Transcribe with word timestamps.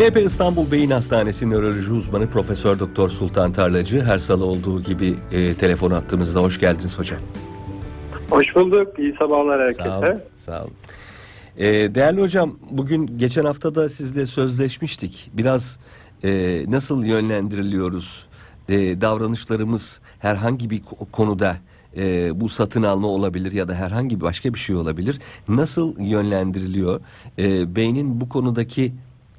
NP 0.00 0.16
İstanbul 0.16 0.70
Beyin 0.70 0.90
Hastanesi 0.90 1.50
nöroloji 1.50 1.92
uzmanı 1.92 2.26
Profesör 2.26 2.78
Doktor 2.78 3.08
Sultan 3.08 3.52
Tarlacı 3.52 4.02
her 4.02 4.18
salı 4.18 4.44
olduğu 4.44 4.82
gibi 4.82 5.14
e, 5.32 5.54
telefon 5.54 5.90
attığımızda 5.90 6.40
hoş 6.40 6.60
geldiniz 6.60 6.98
hocam. 6.98 7.20
Hoş 8.30 8.54
bulduk. 8.56 8.98
İyi 8.98 9.14
sabahlar 9.18 9.60
herkese. 9.60 9.88
Sağ 9.88 9.98
olun. 9.98 10.20
Sağ 10.36 10.62
olun. 10.62 10.72
E, 11.56 11.94
değerli 11.94 12.20
hocam 12.20 12.58
bugün 12.70 13.18
geçen 13.18 13.44
hafta 13.44 13.74
da 13.74 13.88
sizle 13.88 14.26
sözleşmiştik. 14.26 15.30
Biraz 15.34 15.78
e, 16.24 16.64
nasıl 16.68 17.04
yönlendiriliyoruz? 17.04 18.26
E, 18.68 19.00
davranışlarımız 19.00 20.00
herhangi 20.18 20.70
bir 20.70 20.78
ko- 20.80 21.10
konuda 21.12 21.56
e, 21.96 22.30
bu 22.40 22.48
satın 22.48 22.82
alma 22.82 23.08
olabilir 23.08 23.52
ya 23.52 23.68
da 23.68 23.74
herhangi 23.74 24.20
başka 24.20 24.54
bir 24.54 24.58
şey 24.58 24.76
olabilir. 24.76 25.18
Nasıl 25.48 26.00
yönlendiriliyor? 26.00 27.00
E, 27.38 27.76
beynin 27.76 28.20
bu 28.20 28.28
konudaki 28.28 28.92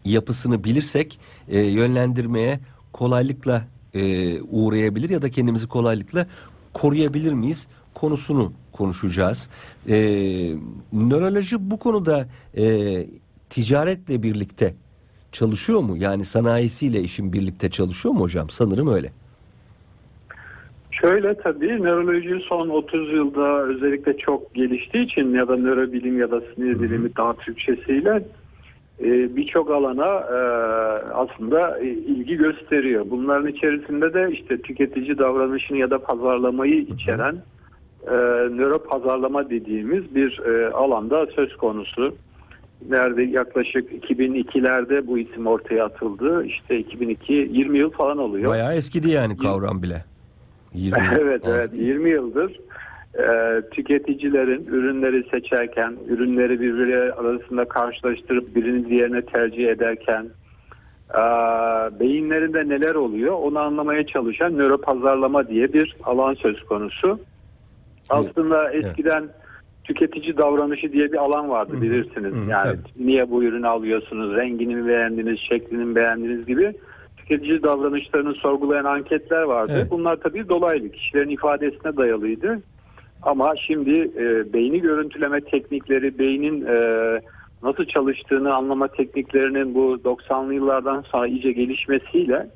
yapısını 0.05 0.63
bilirsek 0.63 1.19
e, 1.49 1.59
yönlendirmeye 1.59 2.59
kolaylıkla 2.93 3.63
e, 3.93 4.41
uğrayabilir 4.41 5.09
ya 5.09 5.21
da 5.21 5.29
kendimizi 5.29 5.67
kolaylıkla 5.67 6.27
koruyabilir 6.73 7.33
miyiz 7.33 7.67
konusunu 7.93 8.53
konuşacağız. 8.71 9.49
E, 9.89 9.95
nöroloji 10.93 11.71
bu 11.71 11.79
konuda 11.79 12.27
e, 12.57 12.63
ticaretle 13.49 14.23
birlikte 14.23 14.73
çalışıyor 15.31 15.79
mu? 15.79 15.97
Yani 15.97 16.25
sanayisiyle 16.25 17.01
işin 17.01 17.33
birlikte 17.33 17.69
çalışıyor 17.69 18.13
mu 18.13 18.21
hocam? 18.21 18.49
Sanırım 18.49 18.87
öyle. 18.87 19.11
Şöyle 20.91 21.33
tabii 21.33 21.83
nöroloji 21.83 22.45
son 22.49 22.69
30 22.69 23.13
yılda 23.13 23.63
özellikle 23.63 24.17
çok 24.17 24.53
geliştiği 24.53 25.05
için 25.05 25.33
ya 25.33 25.47
da 25.47 25.57
nörobilim 25.57 26.19
ya 26.19 26.31
da 26.31 26.41
sinir 26.41 26.81
bilimi 26.81 27.15
daha 27.17 27.33
Türkçesiyle 27.33 28.23
birçok 29.35 29.71
alana 29.71 30.07
e, 30.07 30.39
aslında 31.13 31.79
e, 31.79 31.87
ilgi 31.87 32.35
gösteriyor. 32.35 33.05
Bunların 33.09 33.47
içerisinde 33.47 34.13
de 34.13 34.31
işte 34.31 34.61
tüketici 34.61 35.17
davranışını 35.17 35.77
ya 35.77 35.89
da 35.89 35.99
pazarlamayı 35.99 36.81
içeren 36.81 37.35
e, 38.07 38.11
nöro 38.55 38.83
pazarlama 38.83 39.49
dediğimiz 39.49 40.15
bir 40.15 40.39
e, 40.39 40.71
alanda 40.71 41.25
söz 41.25 41.57
konusu. 41.57 42.15
Nerede 42.89 43.23
yaklaşık 43.23 43.91
2002'lerde 43.91 45.07
bu 45.07 45.17
isim 45.17 45.47
ortaya 45.47 45.85
atıldı. 45.85 46.45
İşte 46.45 46.79
2002 46.79 47.33
20 47.33 47.77
yıl 47.77 47.89
falan 47.89 48.17
oluyor. 48.17 48.49
Bayağı 48.49 48.73
eskidi 48.73 49.09
yani 49.09 49.37
kavram 49.37 49.83
bile. 49.83 50.05
20 50.73 51.05
yıl. 51.05 51.11
evet 51.21 51.41
evet 51.45 51.69
20 51.73 52.09
yıldır 52.09 52.59
e, 53.19 53.61
tüketicilerin 53.71 54.65
ürünleri 54.65 55.23
seçerken, 55.31 55.95
ürünleri 56.07 56.61
birbiri 56.61 57.13
arasında 57.13 57.65
karşılaştırıp 57.65 58.55
birini 58.55 58.89
diğerine 58.89 59.21
tercih 59.21 59.67
ederken 59.67 60.25
e, 61.13 61.19
beyinlerinde 61.99 62.69
neler 62.69 62.95
oluyor 62.95 63.33
onu 63.33 63.59
anlamaya 63.59 64.07
çalışan 64.07 64.57
nöropazarlama 64.57 65.47
diye 65.47 65.73
bir 65.73 65.95
alan 66.03 66.33
söz 66.33 66.63
konusu. 66.63 67.19
Aslında 68.09 68.71
eskiden 68.71 69.23
tüketici 69.83 70.37
davranışı 70.37 70.91
diye 70.91 71.11
bir 71.11 71.17
alan 71.17 71.49
vardı 71.49 71.81
bilirsiniz. 71.81 72.33
Yani 72.49 72.77
niye 72.99 73.31
bu 73.31 73.43
ürünü 73.43 73.67
alıyorsunuz, 73.67 74.35
rengini 74.35 74.75
mi 74.75 74.87
beğendiniz, 74.87 75.39
şeklini 75.39 75.85
mi 75.85 75.95
beğendiniz 75.95 76.45
gibi 76.45 76.73
tüketici 77.17 77.63
davranışlarını 77.63 78.33
sorgulayan 78.33 78.85
anketler 78.85 79.41
vardı. 79.41 79.73
Evet. 79.75 79.91
Bunlar 79.91 80.15
tabii 80.15 80.49
dolaylı, 80.49 80.89
kişilerin 80.89 81.29
ifadesine 81.29 81.97
dayalıydı. 81.97 82.59
Ama 83.23 83.53
şimdi 83.67 84.11
e, 84.17 84.53
beyni 84.53 84.81
görüntüleme 84.81 85.41
teknikleri, 85.41 86.19
beynin 86.19 86.65
e, 86.65 86.75
nasıl 87.63 87.85
çalıştığını 87.85 88.53
anlama 88.53 88.87
tekniklerinin 88.87 89.75
bu 89.75 89.95
90'lı 89.95 90.53
yıllardan 90.53 91.01
sonra 91.01 91.27
iyice 91.27 91.51
gelişmesiyle 91.51 92.47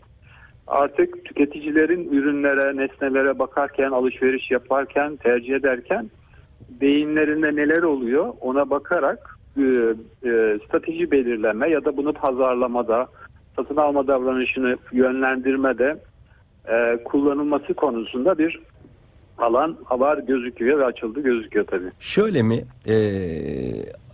artık 0.67 1.25
tüketicilerin 1.25 2.09
ürünlere, 2.11 2.77
nesnelere 2.77 3.39
bakarken, 3.39 3.91
alışveriş 3.91 4.51
yaparken, 4.51 5.15
tercih 5.15 5.55
ederken 5.55 6.09
beyinlerinde 6.81 7.55
neler 7.55 7.83
oluyor 7.83 8.33
ona 8.41 8.69
bakarak 8.69 9.39
e, 9.57 9.61
e, 9.61 10.59
strateji 10.65 11.11
belirleme 11.11 11.69
ya 11.69 11.85
da 11.85 11.97
bunu 11.97 12.13
pazarlamada, 12.13 13.07
satın 13.55 13.75
alma 13.77 14.07
davranışını 14.07 14.77
yönlendirmede 14.91 15.97
e, 16.67 17.03
kullanılması 17.03 17.73
konusunda 17.73 18.37
bir 18.37 18.59
alan 19.37 19.77
var 19.91 20.17
gözüküyor 20.17 20.79
ve 20.79 20.85
açıldı 20.85 21.21
gözüküyor 21.21 21.67
tabii. 21.67 21.91
Şöyle 21.99 22.41
mi? 22.41 22.65
e, 22.87 22.95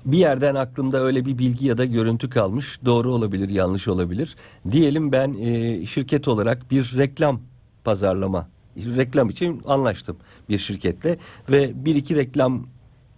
bir 0.05 0.17
yerden 0.17 0.55
aklımda 0.55 1.03
öyle 1.03 1.25
bir 1.25 1.37
bilgi 1.37 1.67
ya 1.67 1.77
da 1.77 1.85
görüntü 1.85 2.29
kalmış. 2.29 2.79
Doğru 2.85 3.13
olabilir, 3.13 3.49
yanlış 3.49 3.87
olabilir. 3.87 4.35
Diyelim 4.71 5.11
ben 5.11 5.33
e, 5.33 5.85
şirket 5.85 6.27
olarak 6.27 6.71
bir 6.71 6.97
reklam 6.97 7.39
pazarlama, 7.83 8.49
reklam 8.77 9.29
için 9.29 9.61
anlaştım 9.65 10.17
bir 10.49 10.57
şirketle 10.57 11.17
ve 11.49 11.71
bir 11.85 11.95
iki 11.95 12.15
reklam 12.15 12.67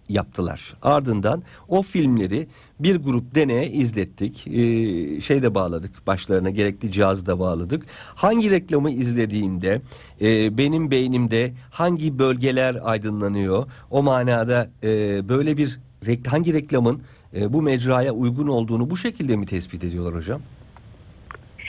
yaptılar. 0.08 0.74
Ardından 0.82 1.42
o 1.68 1.82
filmleri 1.82 2.46
bir 2.80 2.96
grup 2.96 3.34
deneye 3.34 3.70
izlettik. 3.70 4.46
Ee, 4.46 5.20
şey 5.20 5.42
de 5.42 5.54
bağladık 5.54 6.06
başlarına 6.06 6.50
gerekli 6.50 6.92
cihazı 6.92 7.26
da 7.26 7.38
bağladık. 7.38 7.86
Hangi 8.14 8.50
reklamı 8.50 8.90
izlediğimde 8.90 9.80
e, 10.20 10.58
benim 10.58 10.90
beynimde 10.90 11.52
hangi 11.70 12.18
bölgeler 12.18 12.78
aydınlanıyor? 12.84 13.66
O 13.90 14.02
manada 14.02 14.70
e, 14.82 14.88
böyle 15.28 15.56
bir 15.56 15.80
hangi 16.26 16.54
reklamın 16.54 17.02
e, 17.36 17.52
bu 17.52 17.62
mecraya 17.62 18.12
uygun 18.12 18.48
olduğunu 18.48 18.90
bu 18.90 18.96
şekilde 18.96 19.36
mi 19.36 19.46
tespit 19.46 19.84
ediyorlar 19.84 20.14
hocam? 20.14 20.40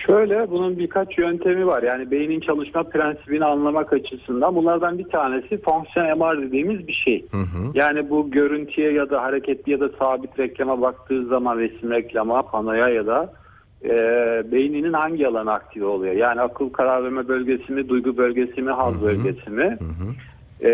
Şöyle 0.06 0.52
bunun 0.52 0.78
birkaç 0.78 1.18
yöntemi 1.18 1.68
var. 1.68 1.84
Yani 1.84 2.12
beynin 2.12 2.40
çalışma 2.40 2.84
prensibini 2.84 3.46
anlamak 3.46 3.94
açısından 3.94 4.56
bunlardan 4.56 4.98
bir 4.98 5.10
tanesi 5.10 5.62
fonksiyon 5.62 6.18
MR 6.18 6.42
dediğimiz 6.42 6.88
bir 6.88 6.94
şey. 6.94 7.26
Hı 7.32 7.38
hı. 7.38 7.72
Yani 7.74 8.10
bu 8.10 8.32
görüntüye 8.32 8.92
ya 8.92 9.10
da 9.10 9.24
hareketli 9.24 9.72
ya 9.72 9.80
da 9.80 9.90
sabit 10.00 10.40
reklama 10.40 10.82
baktığı 10.82 11.26
zaman 11.26 11.58
resim 11.58 11.92
reklama, 11.92 12.42
panoya 12.42 12.90
ya 12.90 13.08
da 13.08 13.34
e, 13.84 13.92
beyninin 14.52 14.94
hangi 14.94 15.28
alanı 15.28 15.54
aktive 15.54 15.86
oluyor? 15.86 16.14
Yani 16.14 16.42
akıl 16.42 16.70
karar 16.70 17.04
verme 17.04 17.28
bölgesi 17.28 17.74
mi, 17.74 17.90
duygu 17.90 18.18
bölgesi 18.18 18.62
mi, 18.62 18.72
haz 18.72 18.94
Hı 18.94 18.98
hı. 18.98 19.02
bölgesi 19.02 19.50
mi? 19.50 19.78
Hı 19.80 19.86
hı. 19.86 20.14
E, 20.64 20.70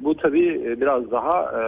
bu 0.00 0.16
tabii 0.16 0.76
biraz 0.80 1.10
daha 1.10 1.42
e, 1.42 1.62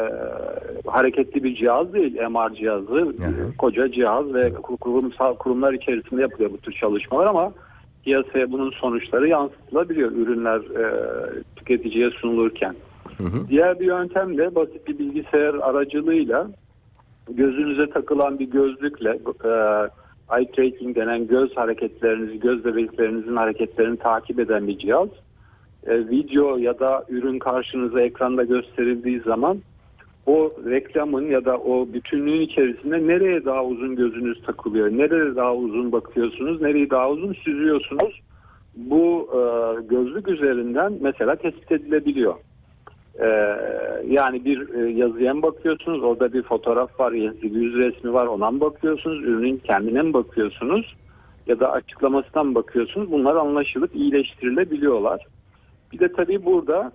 hareketli 0.87 1.45
bir 1.45 1.55
cihaz 1.55 1.93
değil, 1.93 2.15
MR 2.15 2.55
cihazı, 2.55 3.01
hı. 3.01 3.57
koca 3.59 3.93
cihaz 3.93 4.35
ve 4.35 4.53
kurumsal 4.53 5.35
kurumlar 5.35 5.73
içerisinde 5.73 6.23
yapılıyor 6.23 6.51
bu 6.53 6.59
tür 6.59 6.73
çalışmalar 6.73 7.27
ama 7.27 7.53
piyasaya 8.05 8.53
bunun 8.53 8.71
sonuçları 8.71 9.29
yansıtılabiliyor 9.29 10.13
ürünler 10.13 10.59
e, 10.59 10.85
tüketiciye 11.57 12.11
sunulurken. 12.11 12.75
Hı 13.19 13.25
hı. 13.25 13.49
Diğer 13.49 13.81
bir 13.81 13.87
yöntem 13.87 14.39
de 14.39 14.55
basit 14.55 14.89
bir 14.89 14.99
bilgisayar 14.99 15.55
aracılığıyla 15.55 16.51
gözünüze 17.31 17.91
takılan 17.91 18.39
bir 18.39 18.51
gözlükle 18.51 19.11
e, 19.45 19.49
eye 20.37 20.51
tracking 20.57 20.97
denen 20.97 21.27
göz 21.27 21.57
hareketlerinizi, 21.57 22.41
göz 22.41 22.65
bebeklerinizin 22.65 23.37
hareketlerini 23.37 23.97
takip 23.97 24.41
eden 24.41 24.67
bir 24.67 24.79
cihaz. 24.79 25.09
E, 25.87 26.09
video 26.09 26.57
ya 26.57 26.79
da 26.79 27.05
ürün 27.09 27.39
karşınıza 27.39 28.01
ekranda 28.01 28.45
gösterildiği 28.45 29.21
zaman 29.21 29.59
o 30.27 30.53
reklamın 30.67 31.31
ya 31.31 31.45
da 31.45 31.59
o 31.59 31.89
bütünlüğün 31.93 32.41
içerisinde 32.41 33.07
nereye 33.07 33.45
daha 33.45 33.65
uzun 33.65 33.97
gözünüz 33.97 34.43
takılıyor, 34.43 34.91
nereye 34.91 35.37
daha 35.37 35.55
uzun 35.55 35.93
bakıyorsunuz, 35.93 36.63
nereyi 36.63 36.91
daha 36.91 37.11
uzun 37.11 37.33
süzüyorsunuz. 37.33 38.21
Bu 38.77 39.29
e, 39.33 39.41
gözlük 39.83 40.29
üzerinden 40.29 40.93
mesela 41.01 41.37
tespit 41.37 41.73
edilebiliyor. 41.73 42.35
E, 43.21 43.27
yani 44.07 44.45
bir 44.45 44.75
e, 44.75 44.91
yazıya 44.91 45.35
mı 45.35 45.43
bakıyorsunuz, 45.43 46.03
orada 46.03 46.33
bir 46.33 46.43
fotoğraf 46.43 47.01
var, 47.01 47.13
yüz 47.13 47.75
resmi 47.75 48.13
var, 48.13 48.27
ona 48.27 48.51
mı 48.51 48.61
bakıyorsunuz, 48.61 49.25
ürünün 49.25 49.57
kendine 49.57 50.03
mi 50.03 50.13
bakıyorsunuz 50.13 50.95
ya 51.47 51.61
da 51.61 51.73
açıklamasından 51.73 52.47
mı 52.47 52.55
bakıyorsunuz? 52.55 53.13
Bunlar 53.13 53.37
anlaşılıp 53.37 53.97
iyileştirilebiliyorlar. 53.97 55.27
Bir 55.93 55.99
de 55.99 56.13
tabii 56.13 56.45
burada 56.45 56.93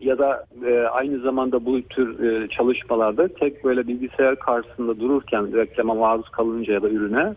ya 0.00 0.18
da 0.18 0.44
e, 0.66 0.80
aynı 0.80 1.18
zamanda 1.18 1.64
bu 1.64 1.82
tür 1.82 2.24
e, 2.24 2.48
çalışmalarda 2.48 3.28
tek 3.28 3.64
böyle 3.64 3.88
bilgisayar 3.88 4.38
karşısında 4.38 5.00
dururken 5.00 5.56
reklama 5.56 5.94
maruz 5.94 6.28
kalınca 6.28 6.72
ya 6.72 6.82
da 6.82 6.88
ürüne 6.88 7.34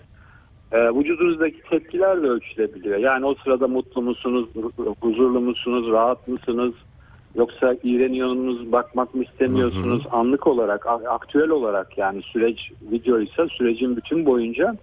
e, 0.71 0.77
vücudunuzdaki 0.77 1.61
tepkiler 1.69 2.23
de 2.23 2.27
ölçülebiliyor. 2.27 2.97
Yani 2.97 3.25
o 3.25 3.35
sırada 3.35 3.67
mutlu 3.67 4.01
musunuz, 4.01 4.49
huzurlu 5.01 5.41
musunuz, 5.41 5.91
rahat 5.91 6.27
mısınız? 6.27 6.73
Yoksa 7.35 7.75
iğreniyorsunuz, 7.83 8.71
bakmak 8.71 9.15
mı 9.15 9.23
istemiyorsunuz? 9.23 10.03
Anlık 10.11 10.47
olarak, 10.47 10.87
aktüel 10.87 11.49
olarak 11.49 11.97
yani 11.97 12.21
süreç 12.21 12.71
video 12.91 13.19
ise 13.19 13.47
sürecin 13.57 13.97
bütün 13.97 14.25
boyunca 14.25 14.75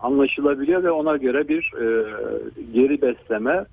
anlaşılabiliyor 0.00 0.82
ve 0.82 0.90
ona 0.90 1.16
göre 1.16 1.48
bir 1.48 1.72
e, 1.80 2.04
geri 2.72 3.02
besleme 3.02 3.64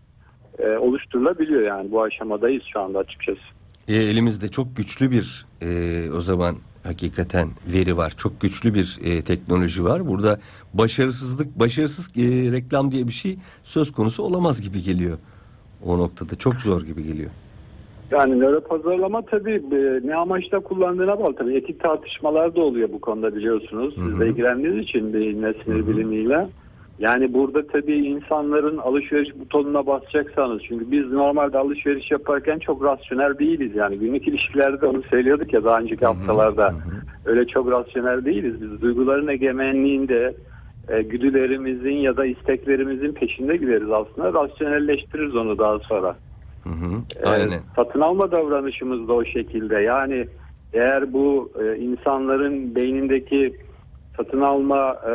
e, 0.60 0.78
oluşturulabiliyor 0.78 1.62
yani 1.62 1.92
bu 1.92 2.02
aşamadayız 2.04 2.64
şu 2.74 2.80
anda 2.80 3.00
açıkçası. 3.00 3.42
E, 3.88 3.96
elimizde 3.96 4.48
çok 4.48 4.78
güçlü 4.78 5.12
bir 5.12 5.46
e, 5.62 6.12
o 6.12 6.20
zaman 6.20 6.56
Hakikaten 6.88 7.48
veri 7.74 7.98
var. 7.98 8.14
Çok 8.18 8.42
güçlü 8.42 8.74
bir 8.74 9.00
e, 9.04 9.22
teknoloji 9.22 9.84
var. 9.84 10.08
Burada 10.08 10.40
başarısızlık, 10.74 11.60
başarısız 11.60 12.12
e, 12.18 12.52
reklam 12.52 12.92
diye 12.92 13.08
bir 13.08 13.12
şey 13.12 13.36
söz 13.64 13.92
konusu 13.92 14.24
olamaz 14.24 14.62
gibi 14.62 14.82
geliyor. 14.82 15.18
O 15.86 15.98
noktada 15.98 16.36
çok 16.36 16.54
zor 16.54 16.82
gibi 16.82 17.04
geliyor. 17.04 17.32
Yani 18.12 18.40
nöro 18.40 18.62
pazarlama 18.62 19.22
tabii 19.22 19.64
e, 19.72 20.08
ne 20.08 20.16
amaçla 20.16 20.60
kullandığına 20.60 21.20
bağlı. 21.20 21.36
Tabii 21.36 21.58
etik 21.58 21.80
tartışmalar 21.80 22.56
da 22.56 22.62
oluyor 22.62 22.90
bu 22.94 23.02
konuda 23.02 23.36
biliyorsunuz. 23.36 23.96
Siz 23.96 24.20
de 24.20 24.30
ilgilendiğiniz 24.30 24.84
için 24.84 25.14
beyinle 25.14 25.54
sinir 25.64 25.88
Hı 25.88 25.92
hı. 25.92 26.48
Yani 27.00 27.34
burada 27.34 27.68
tabii 27.68 27.96
insanların 27.96 28.78
alışveriş 28.78 29.40
butonuna 29.40 29.88
basacaksanız 29.88 30.62
çünkü 30.68 30.92
biz 30.92 31.12
normalde 31.12 31.58
alışveriş 31.58 32.12
yaparken 32.12 32.60
çok 32.60 32.84
rasyonel 32.84 33.38
değiliz 33.38 33.76
yani 33.76 33.98
günlük 34.00 34.28
ilişkilerde 34.28 34.86
onu 34.86 35.04
söylüyorduk 35.04 35.54
ya 35.54 35.64
daha 35.64 35.80
önceki 35.80 36.06
haftalarda 36.06 36.74
öyle 37.26 37.48
çok 37.48 37.72
rasyonel 37.72 38.26
değiliz 38.26 38.62
biz 38.62 38.82
duyguların 38.82 39.28
egemenliğinde 39.28 40.36
e, 40.90 41.02
güdülerimizin 41.02 41.96
ya 41.96 42.18
da 42.18 42.26
isteklerimizin 42.26 43.14
peşinde 43.14 43.58
gideriz 43.58 43.92
aslında 43.92 44.34
rasyonelleştiririz 44.34 45.36
onu 45.36 45.58
daha 45.58 45.80
sonra. 45.80 46.16
Hı 46.64 46.70
hı. 46.70 47.02
Ee, 47.24 47.30
Aynen. 47.30 47.62
satın 47.76 48.02
alma 48.02 48.32
davranışımız 48.32 49.08
da 49.08 49.14
o 49.14 49.26
şekilde. 49.26 49.76
Yani 49.76 50.28
eğer 50.74 51.14
bu 51.14 51.52
e, 51.64 51.78
insanların 51.78 52.76
beynindeki 52.76 53.54
satın 54.18 54.42
alma 54.42 54.98
e, 55.06 55.12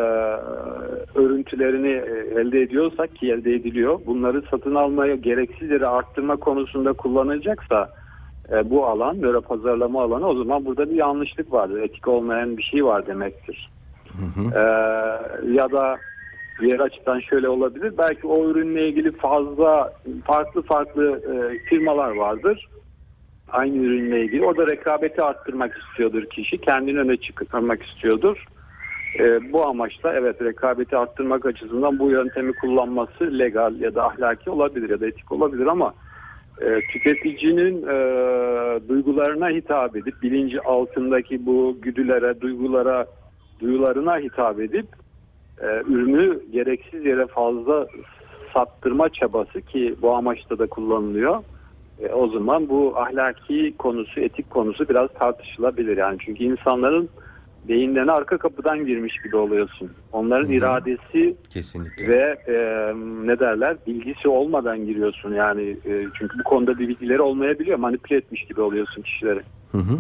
örüntülerini 1.19 1.89
e, 1.89 2.41
elde 2.41 2.63
ediyorsak 2.63 3.17
ki 3.17 3.33
elde 3.33 3.55
ediliyor. 3.55 4.01
Bunları 4.07 4.43
satın 4.51 4.75
almaya 4.75 5.15
gereksiz 5.15 5.71
yere 5.71 5.87
arttırma 5.87 6.37
konusunda 6.37 6.93
kullanılacaksa 6.93 7.91
e, 8.53 8.71
bu 8.71 8.87
alan, 8.87 9.23
nöro 9.23 9.41
pazarlama 9.41 10.03
alanı 10.03 10.27
o 10.27 10.35
zaman 10.35 10.65
burada 10.65 10.91
bir 10.91 10.97
yanlışlık 10.97 11.53
vardır. 11.53 11.81
Etik 11.83 12.09
olmayan 12.09 12.57
bir 12.57 12.63
şey 12.63 12.85
var 12.85 13.07
demektir. 13.07 13.71
Hı 14.19 14.41
hı. 14.41 14.59
Ee, 14.59 15.53
ya 15.53 15.71
da 15.71 15.97
diğer 16.61 16.81
açıdan 16.81 17.21
şöyle 17.21 17.49
olabilir. 17.49 17.93
Belki 17.99 18.27
o 18.27 18.49
ürünle 18.49 18.89
ilgili 18.89 19.13
fazla 19.13 19.93
farklı 20.25 20.63
farklı 20.63 21.21
e, 21.33 21.59
firmalar 21.59 22.11
vardır. 22.11 22.69
Aynı 23.49 23.77
ürünle 23.77 24.25
ilgili. 24.25 24.47
O 24.47 24.57
da 24.57 24.67
rekabeti 24.67 25.23
arttırmak 25.23 25.79
istiyordur 25.79 26.25
kişi. 26.25 26.59
Kendini 26.59 26.99
öne 26.99 27.17
çıkarmak 27.17 27.83
istiyordur. 27.83 28.47
Ee, 29.19 29.53
bu 29.53 29.67
amaçla 29.67 30.15
evet 30.15 30.43
rekabeti 30.43 30.97
arttırmak 30.97 31.47
açısından 31.47 31.99
bu 31.99 32.11
yöntemi 32.11 32.53
kullanması 32.53 33.39
legal 33.39 33.81
ya 33.81 33.95
da 33.95 34.07
ahlaki 34.07 34.51
olabilir 34.51 34.91
ya 34.91 35.01
da 35.01 35.07
etik 35.07 35.33
olabilir 35.33 35.67
ama 35.67 35.95
e, 36.61 36.81
tüketicinin 36.93 37.83
e, 37.83 38.89
duygularına 38.89 39.49
hitap 39.49 39.97
edip 39.97 40.23
bilinci 40.23 40.61
altındaki 40.61 41.47
bu 41.47 41.77
güdülere, 41.83 42.41
duygulara, 42.41 43.07
duyularına 43.61 44.19
hitap 44.19 44.61
edip 44.61 44.87
e, 45.61 45.67
ürünü 45.67 46.41
gereksiz 46.53 47.05
yere 47.05 47.27
fazla 47.27 47.87
sattırma 48.55 49.09
çabası 49.09 49.61
ki 49.61 49.95
bu 50.03 50.15
amaçta 50.15 50.59
da 50.59 50.67
kullanılıyor. 50.67 51.43
E, 52.03 52.09
o 52.09 52.29
zaman 52.29 52.69
bu 52.69 52.95
ahlaki 52.97 53.75
konusu, 53.79 54.21
etik 54.21 54.51
konusu 54.51 54.89
biraz 54.89 55.09
tartışılabilir 55.19 55.97
yani. 55.97 56.19
Çünkü 56.25 56.45
insanların 56.45 57.09
beyinlerine 57.69 58.13
arka 58.13 58.39
kapıdan 58.39 58.87
girmiş 58.87 59.23
gibi 59.25 59.37
oluyorsun. 59.37 59.91
Onların 60.13 60.45
Hı 60.45 60.49
hı. 60.49 60.53
iradesi 60.53 61.37
Kesinlikle. 61.51 62.09
ve 62.09 62.37
e, 62.47 62.55
ne 63.27 63.39
derler 63.39 63.77
bilgisi 63.87 64.29
olmadan 64.29 64.87
giriyorsun 64.87 65.35
yani 65.35 65.63
e, 65.63 66.07
çünkü 66.19 66.39
bu 66.39 66.43
konuda 66.45 66.79
bir 66.79 66.89
bilgileri 66.89 67.23
olmayabiliyor 67.23 67.79
manipüle 67.79 68.17
etmiş 68.19 68.45
gibi 68.45 68.61
oluyorsun 68.61 69.03
kişileri. 69.03 69.41
Hı 69.73 69.79
hı. 69.79 69.99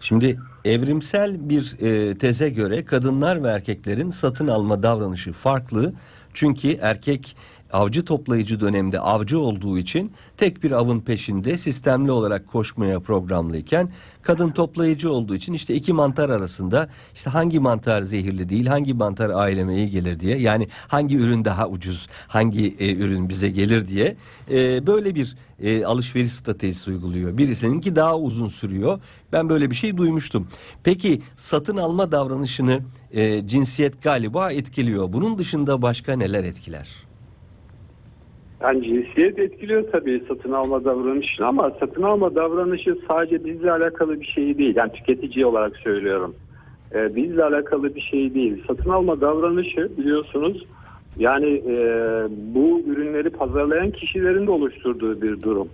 Şimdi 0.00 0.38
evrimsel 0.64 1.48
bir 1.48 1.76
e, 1.80 2.18
teze 2.18 2.50
göre 2.50 2.84
kadınlar 2.84 3.44
ve 3.44 3.48
erkeklerin 3.48 4.10
satın 4.10 4.46
alma 4.46 4.82
davranışı 4.82 5.32
farklı. 5.32 5.92
Çünkü 6.34 6.68
erkek 6.80 7.36
avcı 7.72 8.04
toplayıcı 8.04 8.60
dönemde 8.60 9.00
avcı 9.00 9.40
olduğu 9.40 9.78
için 9.78 10.12
tek 10.36 10.62
bir 10.62 10.72
avın 10.72 11.00
peşinde 11.00 11.58
sistemli 11.58 12.10
olarak 12.10 12.48
koşmaya 12.48 13.00
programlıyken 13.00 13.90
kadın 14.22 14.48
toplayıcı 14.48 15.12
olduğu 15.12 15.34
için 15.34 15.52
işte 15.52 15.74
iki 15.74 15.92
mantar 15.92 16.30
arasında 16.30 16.88
işte 17.14 17.30
hangi 17.30 17.60
mantar 17.60 18.02
zehirli 18.02 18.48
değil 18.48 18.66
hangi 18.66 18.94
mantar 18.94 19.30
aileme 19.30 19.76
iyi 19.76 19.90
gelir 19.90 20.20
diye 20.20 20.38
yani 20.38 20.68
hangi 20.88 21.16
ürün 21.16 21.44
daha 21.44 21.68
ucuz 21.68 22.08
hangi 22.28 22.76
e, 22.78 22.96
ürün 22.96 23.28
bize 23.28 23.48
gelir 23.48 23.88
diye 23.88 24.16
e, 24.50 24.86
böyle 24.86 25.14
bir 25.14 25.36
e, 25.60 25.84
alışveriş 25.84 26.32
stratejisi 26.32 26.90
uyguluyor. 26.90 27.38
Birisininki 27.38 27.96
daha 27.96 28.18
uzun 28.18 28.48
sürüyor. 28.48 29.00
Ben 29.32 29.48
böyle 29.48 29.70
bir 29.70 29.74
şey 29.74 29.96
duymuştum. 29.96 30.48
Peki 30.84 31.22
satın 31.36 31.76
alma 31.76 32.12
davranışını 32.12 32.80
e, 33.12 33.46
cinsiyet 33.48 34.02
galiba 34.02 34.52
etkiliyor. 34.52 35.12
Bunun 35.12 35.38
dışında 35.38 35.82
başka 35.82 36.16
neler 36.16 36.44
etkiler? 36.44 36.88
Yani 38.60 38.84
cinsiyet 38.84 39.38
etkiliyor 39.38 39.84
tabii 39.92 40.22
satın 40.28 40.52
alma 40.52 40.84
davranışını 40.84 41.46
ama 41.46 41.70
satın 41.80 42.02
alma 42.02 42.34
davranışı 42.34 42.98
sadece 43.10 43.44
bizle 43.44 43.72
alakalı 43.72 44.20
bir 44.20 44.26
şey 44.26 44.58
değil. 44.58 44.76
Yani 44.76 44.92
tüketici 44.92 45.46
olarak 45.46 45.76
söylüyorum. 45.76 46.34
Ee, 46.94 47.16
bizle 47.16 47.44
alakalı 47.44 47.94
bir 47.94 48.00
şey 48.00 48.34
değil. 48.34 48.64
Satın 48.68 48.90
alma 48.90 49.20
davranışı 49.20 49.90
biliyorsunuz 49.98 50.66
yani 51.18 51.62
e, 51.66 51.76
bu 52.54 52.80
ürünleri 52.80 53.30
pazarlayan 53.30 53.90
kişilerin 53.90 54.46
de 54.46 54.50
oluşturduğu 54.50 55.22
bir 55.22 55.40
durum. 55.40 55.68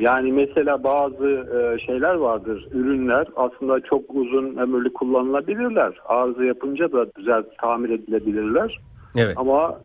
Yani 0.00 0.32
mesela 0.32 0.84
bazı 0.84 1.28
e, 1.28 1.86
şeyler 1.86 2.14
vardır, 2.14 2.68
ürünler 2.72 3.26
aslında 3.36 3.80
çok 3.80 4.02
uzun 4.08 4.56
ömürlü 4.56 4.92
kullanılabilirler. 4.92 5.92
Arıza 6.06 6.44
yapınca 6.44 6.92
da 6.92 7.06
güzel 7.16 7.42
tamir 7.60 7.90
edilebilirler. 7.90 8.78
Evet. 9.16 9.34
Ama 9.36 9.80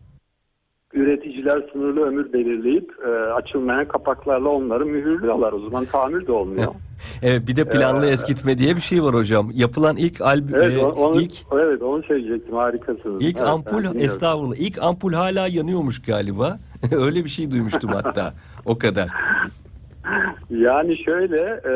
üreticiler 0.94 1.62
sınırlı 1.74 2.02
ömür 2.06 2.34
belirleyip 2.34 2.92
e, 3.06 3.10
açılmayan 3.10 3.86
kapaklarla 3.86 4.50
onları 4.50 4.86
mühürlüyorlar. 4.86 5.54
O 5.54 5.60
zaman 5.60 5.86
tamir 5.86 6.28
de 6.28 6.32
olmuyor. 6.32 6.74
Evet 7.22 7.48
bir 7.48 7.56
de 7.56 7.66
planlı 7.70 8.06
Ee, 8.06 8.10
eskitme 8.10 8.58
diye 8.58 8.76
bir 8.76 8.82
şey 8.82 9.04
var 9.04 9.16
hocam. 9.16 9.50
Yapılan 9.54 9.98
ilk 9.98 10.22
albüm 10.22 10.56
evet, 10.56 10.84
o- 10.84 10.88
onu, 10.92 11.22
ilk 11.22 11.34
evet 11.54 11.82
onu 11.82 12.04
söyleyecektim. 12.04 12.56
Harikasınız. 12.56 13.22
ilk 13.22 13.38
Evet, 13.38 13.48
ampul 13.50 13.78
dinliyorum. 13.78 14.00
estağfurullah 14.02 14.56
ilk 14.56 14.78
ampul 14.82 15.14
hala 15.14 15.48
yanıyormuş 15.48 16.02
galiba. 16.02 16.60
Öyle 16.92 17.24
bir 17.26 17.30
şey 17.30 17.52
duymuştum 17.52 17.90
hatta. 17.90 18.34
O 18.66 18.78
kadar. 18.78 19.10
Yani 20.50 20.98
şöyle 20.98 21.42
e, 21.66 21.72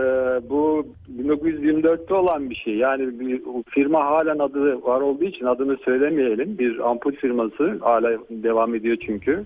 bu 0.50 0.88
1924'te 1.20 2.14
olan 2.14 2.50
bir 2.50 2.56
şey. 2.56 2.76
Yani 2.76 3.20
bir 3.20 3.42
firma 3.70 4.06
halen 4.06 4.40
adı 4.40 4.84
var 4.84 5.02
olduğu 5.02 5.24
için 5.24 5.46
adını 5.46 5.78
söylemeyelim. 5.78 6.58
Bir 6.58 6.90
ampul 6.90 7.12
firması 7.12 7.78
hala 7.82 8.10
devam 8.30 8.76
ediyor 8.76 8.98
çünkü. 9.06 9.46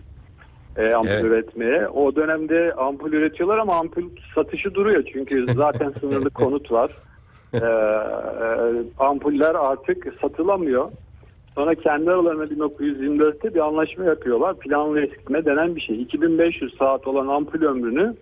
E, 0.77 0.93
ampul 0.93 1.09
Evet. 1.11 1.23
üretmeye. 1.23 1.87
O 1.87 2.15
dönemde 2.15 2.73
ampul 2.73 3.13
üretiyorlar 3.13 3.57
ama 3.57 3.75
ampul 3.75 4.03
satışı 4.35 4.73
duruyor. 4.73 5.03
Çünkü 5.13 5.45
zaten 5.55 5.93
sınırlı 5.99 6.29
konut 6.29 6.71
var. 6.71 6.91
E, 7.53 7.57
e, 7.57 7.67
ampuller 8.99 9.55
artık 9.55 10.13
satılamıyor. 10.21 10.91
Sonra 11.55 11.75
kendi 11.75 12.11
aralarında 12.11 12.43
1924'te 12.43 13.53
bir 13.53 13.59
anlaşma 13.59 14.03
yapıyorlar. 14.05 14.59
Planlı 14.59 15.01
eskitme 15.01 15.45
denen 15.45 15.75
bir 15.75 15.81
şey. 15.81 16.01
2500 16.01 16.77
saat 16.77 17.07
olan 17.07 17.27
ampul 17.27 17.61
ömrünü 17.61 18.15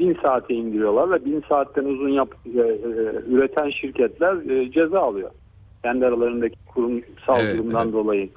1000 0.00 0.16
saate 0.22 0.54
indiriyorlar 0.54 1.10
ve 1.10 1.24
1000 1.24 1.44
saatten 1.48 1.84
uzun 1.84 2.08
yap, 2.08 2.28
e, 2.54 2.60
e, 2.60 2.64
üreten 3.28 3.70
şirketler 3.70 4.50
e, 4.50 4.70
ceza 4.72 5.00
alıyor. 5.00 5.30
Kendi 5.82 6.06
aralarındaki 6.06 6.56
kurumsal 6.74 7.40
Evet, 7.40 7.58
durumdan 7.58 7.84
evet. 7.84 7.94
dolayı. 7.94 8.28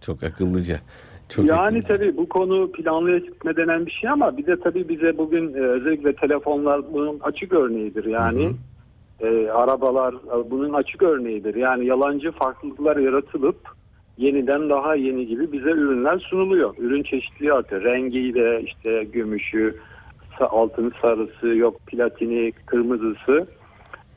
Çok 0.00 0.22
akıllıca. 0.24 0.80
Çok 1.28 1.46
yani 1.46 1.60
akıllıca. 1.78 1.88
tabii 1.88 2.16
bu 2.16 2.28
konu 2.28 2.72
planlı 2.72 3.16
eskitme 3.16 3.56
denen 3.56 3.86
bir 3.86 3.90
şey 3.90 4.10
ama 4.10 4.36
bir 4.36 4.46
de 4.46 4.60
tabii 4.60 4.88
bize 4.88 5.18
bugün 5.18 5.54
e, 5.54 5.60
özellikle 5.60 6.14
telefonlar 6.14 6.92
bunun 6.92 7.20
açık 7.20 7.52
örneğidir. 7.52 8.04
Yani 8.04 8.52
e, 9.20 9.48
arabalar 9.48 10.14
e, 10.14 10.50
bunun 10.50 10.72
açık 10.72 11.02
örneğidir. 11.02 11.54
Yani 11.54 11.86
yalancı 11.86 12.32
farklılıklar 12.32 12.96
yaratılıp 12.96 13.56
yeniden 14.18 14.70
daha 14.70 14.94
yeni 14.94 15.26
gibi 15.26 15.52
bize 15.52 15.70
ürünler 15.70 16.18
sunuluyor. 16.18 16.74
Ürün 16.78 17.02
çeşitliliği 17.02 17.52
artıyor. 17.52 17.84
Rengiyle 17.84 18.62
işte 18.62 19.04
gümüşü, 19.04 19.76
altın 20.40 20.92
sarısı, 21.02 21.46
yok 21.46 21.86
platini, 21.86 22.52
kırmızısı 22.66 23.46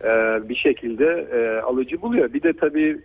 e, 0.04 0.10
bir 0.50 0.56
şekilde 0.56 1.28
e, 1.32 1.62
alıcı 1.62 2.02
buluyor. 2.02 2.34
Bir 2.34 2.44
de 2.44 2.54
tabii 2.54 3.02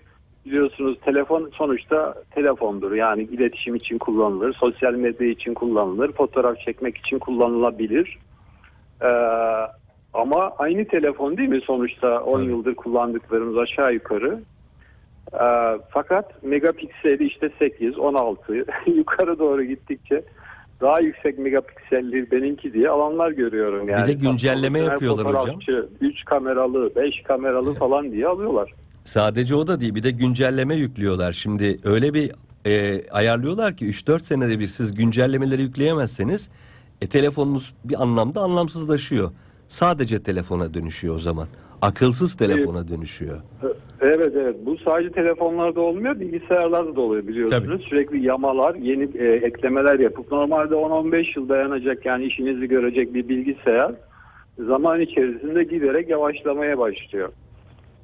biliyorsunuz 0.47 0.99
telefon 1.05 1.51
sonuçta 1.55 2.15
telefondur. 2.31 2.93
Yani 2.93 3.23
iletişim 3.23 3.75
için 3.75 3.99
kullanılır, 3.99 4.53
sosyal 4.55 4.95
medya 4.95 5.27
için 5.27 5.55
kullanılır, 5.55 6.13
fotoğraf 6.13 6.59
çekmek 6.59 6.97
için 6.97 7.19
kullanılabilir. 7.19 8.19
Ee, 9.03 9.09
ama 10.13 10.53
aynı 10.59 10.85
telefon 10.85 11.37
değil 11.37 11.49
mi 11.49 11.61
sonuçta 11.61 12.21
10 12.21 12.39
Tabii. 12.39 12.51
yıldır 12.51 12.75
kullandıklarımız 12.75 13.59
aşağı 13.59 13.95
yukarı. 13.95 14.41
Ee, 15.35 15.79
fakat 15.91 16.43
megapikseli 16.43 17.27
işte 17.27 17.51
8, 17.59 17.99
16 17.99 18.55
yukarı 18.87 19.39
doğru 19.39 19.63
gittikçe 19.63 20.23
daha 20.83 21.01
yüksek 21.01 21.39
megapikselli 21.39 22.31
benimki 22.31 22.73
diye 22.73 22.89
alanlar 22.89 23.31
görüyorum. 23.31 23.89
Yani 23.89 24.03
Bir 24.03 24.07
de 24.09 24.13
güncelleme 24.13 24.79
Profesyonel 24.79 24.93
yapıyorlar 24.93 25.27
hocam. 25.27 25.41
fotoğrafçı, 25.61 25.89
3 26.01 26.25
kameralı, 26.25 26.95
5 26.97 27.23
kameralı 27.23 27.75
falan 27.75 28.13
diye 28.13 28.27
alıyorlar. 28.27 28.75
Sadece 29.05 29.55
o 29.55 29.67
da 29.67 29.81
değil 29.81 29.95
bir 29.95 30.03
de 30.03 30.11
güncelleme 30.11 30.75
yüklüyorlar. 30.75 31.33
Şimdi 31.33 31.79
öyle 31.85 32.15
bir 32.15 32.33
e, 32.67 33.03
ayarlıyorlar 33.11 33.77
ki 33.77 33.87
3-4 33.87 34.21
senede 34.21 34.59
bir 34.59 34.69
siz 34.69 34.95
güncellemeleri 34.95 35.63
yükleyemezseniz 35.63 36.49
e, 37.01 37.07
telefonunuz 37.07 37.75
bir 37.85 38.03
anlamda 38.03 38.41
anlamsızlaşıyor. 38.41 39.31
Sadece 39.69 40.23
telefona 40.23 40.75
dönüşüyor 40.75 41.15
o 41.15 41.19
zaman. 41.19 41.47
Akılsız 41.83 42.37
telefona 42.37 42.89
dönüşüyor. 42.89 43.39
Evet 44.03 44.33
evet 44.37 44.57
bu 44.67 44.77
sadece 44.77 45.11
telefonlarda 45.11 45.81
olmuyor 45.81 46.21
bilgisayarlarda 46.21 46.97
da 46.97 47.01
oluyor 47.01 47.27
biliyorsunuz. 47.27 47.65
Tabii. 47.65 47.83
Sürekli 47.89 48.27
yamalar 48.27 48.75
yeni 48.75 49.09
e, 49.19 49.27
eklemeler 49.27 49.99
yapıp 49.99 50.33
normalde 50.33 50.75
10-15 50.75 51.39
yıl 51.39 51.49
dayanacak 51.49 52.07
yani 52.07 52.25
işinizi 52.25 52.69
görecek 52.69 53.15
bir 53.15 53.29
bilgisayar 53.29 53.93
zaman 54.59 55.01
içerisinde 55.01 55.65
giderek 55.65 56.09
yavaşlamaya 56.09 56.79
başlıyor. 56.79 57.29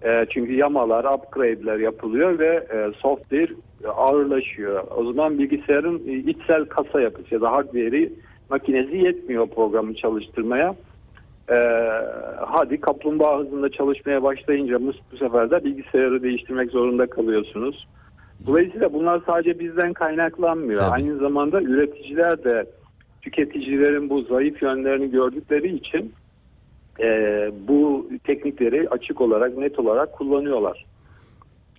E, 0.02 0.26
çünkü 0.30 0.54
yamalar, 0.54 1.04
upgrade'ler 1.04 1.78
yapılıyor 1.78 2.38
ve 2.38 2.66
e, 2.72 2.92
software 3.02 3.50
ağırlaşıyor. 3.96 4.84
O 4.96 5.04
zaman 5.04 5.38
bilgisayarın 5.38 6.02
e, 6.08 6.12
içsel 6.12 6.64
kasa 6.64 7.00
yapısı 7.00 7.34
ya 7.34 7.40
da 7.40 7.52
hardware'i 7.52 8.12
makinesi 8.50 8.96
yetmiyor 8.96 9.46
programı 9.46 9.94
çalıştırmaya. 9.94 10.74
Ee, 11.50 11.54
hadi 12.46 12.80
kaplumbağa 12.80 13.38
hızında 13.38 13.68
çalışmaya 13.68 14.22
başlayınca 14.22 14.82
bu, 14.82 14.92
bu 15.12 15.16
sefer 15.16 15.50
de 15.50 15.64
bilgisayarı 15.64 16.22
değiştirmek 16.22 16.70
zorunda 16.70 17.06
kalıyorsunuz. 17.06 17.86
Dolayısıyla 18.46 18.92
bunlar 18.92 19.22
sadece 19.26 19.58
bizden 19.58 19.92
kaynaklanmıyor. 19.92 20.80
Tabii. 20.80 20.90
Aynı 20.90 21.18
zamanda 21.18 21.62
üreticiler 21.62 22.44
de 22.44 22.66
tüketicilerin 23.22 24.10
bu 24.10 24.22
zayıf 24.22 24.62
yönlerini 24.62 25.10
gördükleri 25.10 25.76
için 25.76 26.12
e, 27.00 27.06
bu 27.68 28.10
teknikleri 28.24 28.88
açık 28.88 29.20
olarak 29.20 29.58
net 29.58 29.78
olarak 29.78 30.12
kullanıyorlar. 30.12 30.86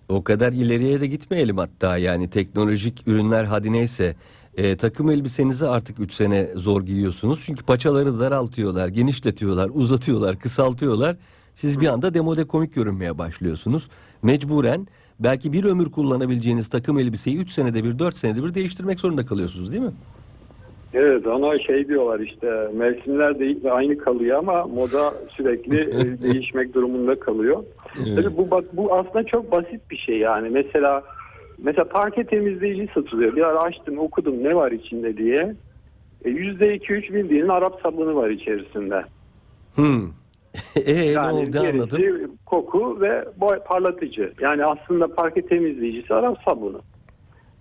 O 0.08 0.24
kadar 0.24 0.52
ileriye 0.52 1.00
de 1.00 1.06
gitmeyelim 1.06 1.58
hatta 1.58 1.96
yani 1.96 2.30
teknolojik 2.30 3.08
ürünler 3.08 3.44
hadi 3.44 3.72
neyse. 3.72 4.16
E, 4.56 4.76
takım 4.76 5.10
elbisenizi 5.10 5.66
artık 5.66 6.00
3 6.00 6.12
sene 6.12 6.46
zor 6.54 6.82
giyiyorsunuz. 6.82 7.42
Çünkü 7.46 7.64
paçaları 7.64 8.20
daraltıyorlar, 8.20 8.88
genişletiyorlar, 8.88 9.70
uzatıyorlar, 9.74 10.38
kısaltıyorlar. 10.38 11.16
Siz 11.54 11.80
bir 11.80 11.86
anda 11.86 12.14
demode 12.14 12.44
komik 12.44 12.74
görünmeye 12.74 13.18
başlıyorsunuz. 13.18 13.88
Mecburen 14.22 14.86
belki 15.20 15.52
bir 15.52 15.64
ömür 15.64 15.90
kullanabileceğiniz 15.90 16.68
takım 16.68 16.98
elbiseyi 16.98 17.36
3 17.36 17.50
senede 17.50 17.84
bir, 17.84 17.98
4 17.98 18.16
senede 18.16 18.44
bir 18.44 18.54
değiştirmek 18.54 19.00
zorunda 19.00 19.26
kalıyorsunuz 19.26 19.72
değil 19.72 19.82
mi? 19.82 19.92
Evet 20.94 21.26
ona 21.26 21.58
şey 21.58 21.88
diyorlar 21.88 22.20
işte 22.20 22.68
mevsimler 22.74 23.38
de 23.38 23.70
aynı 23.70 23.98
kalıyor 23.98 24.38
ama 24.38 24.66
moda 24.66 25.12
sürekli 25.28 25.80
e, 26.00 26.22
değişmek 26.22 26.74
durumunda 26.74 27.20
kalıyor. 27.20 27.64
Tabii 27.94 28.36
bu 28.36 28.50
bak 28.50 28.64
bu 28.72 28.94
aslında 28.94 29.24
çok 29.24 29.52
basit 29.52 29.90
bir 29.90 29.96
şey 29.96 30.18
yani. 30.18 30.48
Mesela 30.50 31.02
mesela 31.62 31.88
parke 31.88 32.24
temizleyici 32.24 32.88
satılıyor. 32.94 33.36
Bir 33.36 33.42
ara 33.42 33.58
açtım 33.62 33.98
okudum 33.98 34.44
ne 34.44 34.54
var 34.54 34.72
içinde 34.72 35.16
diye. 35.16 35.54
E, 36.24 36.30
Yüzde 36.30 36.74
iki 36.74 36.92
üç 36.92 37.12
bildiğin 37.12 37.48
Arap 37.48 37.80
sabunu 37.82 38.14
var 38.16 38.30
içerisinde. 38.30 39.04
Hmm. 39.74 40.04
e 40.76 40.94
ne 40.94 41.10
Yani 41.10 41.32
oldu 41.32 41.50
gerisi 41.52 41.82
anladım. 41.82 42.30
koku 42.46 43.00
ve 43.00 43.24
boy 43.36 43.58
parlatıcı. 43.58 44.32
Yani 44.40 44.64
aslında 44.64 45.14
parke 45.14 45.46
temizleyicisi 45.46 46.14
Arap 46.14 46.38
sabunu. 46.48 46.80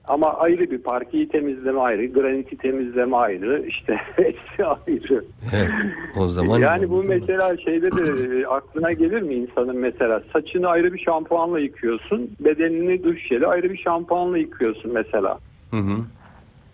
Ama 0.08 0.34
ayrı 0.34 0.72
bir 0.72 0.78
parkeyi 0.78 1.30
temizleme 1.30 1.80
ayrı, 1.80 2.06
graniti 2.06 2.58
temizleme 2.58 3.18
ayrı, 3.18 3.66
işte 3.68 3.94
hepsi 4.16 4.66
ayrı. 4.66 5.26
Evet. 5.54 5.72
O 6.18 6.28
zaman 6.28 6.60
yani 6.60 6.90
bu 6.90 7.04
mesela 7.04 7.58
şeyde 7.58 7.92
de 7.92 8.40
e, 8.40 8.46
aklına 8.46 8.92
gelir 8.92 9.22
mi 9.22 9.34
insanın 9.34 9.78
mesela 9.78 10.22
saçını 10.34 10.68
ayrı 10.68 10.94
bir 10.94 11.00
şampuanla 11.00 11.60
yıkıyorsun, 11.60 12.32
bedenini 12.40 13.04
duş 13.04 13.28
jeli 13.28 13.48
ayrı 13.48 13.72
bir 13.72 13.78
şampuanla 13.78 14.38
yıkıyorsun 14.38 14.94
mesela. 14.94 15.40
Hı 15.72 15.78
hı. 15.78 15.98